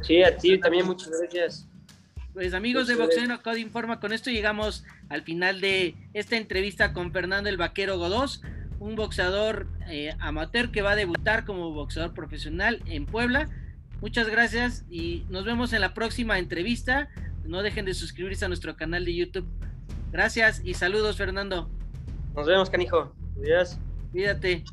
Sí, 0.00 0.22
a 0.22 0.34
ti 0.36 0.58
también 0.58 0.86
muchas 0.86 1.10
gracias. 1.20 1.68
Pues 2.32 2.54
amigos 2.54 2.86
de 2.86 2.96
Boxeo 2.96 3.26
No 3.26 3.42
Code 3.42 3.60
Informa, 3.60 4.00
con 4.00 4.14
esto 4.14 4.30
llegamos 4.30 4.84
al 5.10 5.22
final 5.22 5.60
de 5.60 5.94
esta 6.14 6.36
entrevista 6.36 6.94
con 6.94 7.12
Fernando 7.12 7.50
el 7.50 7.58
Vaquero 7.58 7.98
Godós, 7.98 8.42
un 8.78 8.94
boxeador 8.94 9.66
eh, 9.88 10.14
amateur 10.18 10.70
que 10.70 10.80
va 10.80 10.92
a 10.92 10.96
debutar 10.96 11.44
como 11.44 11.72
boxeador 11.72 12.14
profesional 12.14 12.82
en 12.86 13.04
Puebla. 13.04 13.50
Muchas 14.00 14.28
gracias 14.28 14.84
y 14.90 15.24
nos 15.28 15.44
vemos 15.44 15.74
en 15.74 15.82
la 15.82 15.92
próxima 15.92 16.38
entrevista. 16.38 17.10
No 17.44 17.62
dejen 17.62 17.84
de 17.84 17.94
suscribirse 17.94 18.46
a 18.46 18.48
nuestro 18.48 18.76
canal 18.76 19.04
de 19.04 19.14
YouTube 19.14 19.46
Gracias 20.12 20.62
y 20.64 20.74
saludos, 20.74 21.16
Fernando. 21.16 21.68
Nos 22.34 22.46
vemos, 22.46 22.70
canijo. 22.70 23.12
Adiós. 23.38 23.78
Cuídate. 24.12 24.64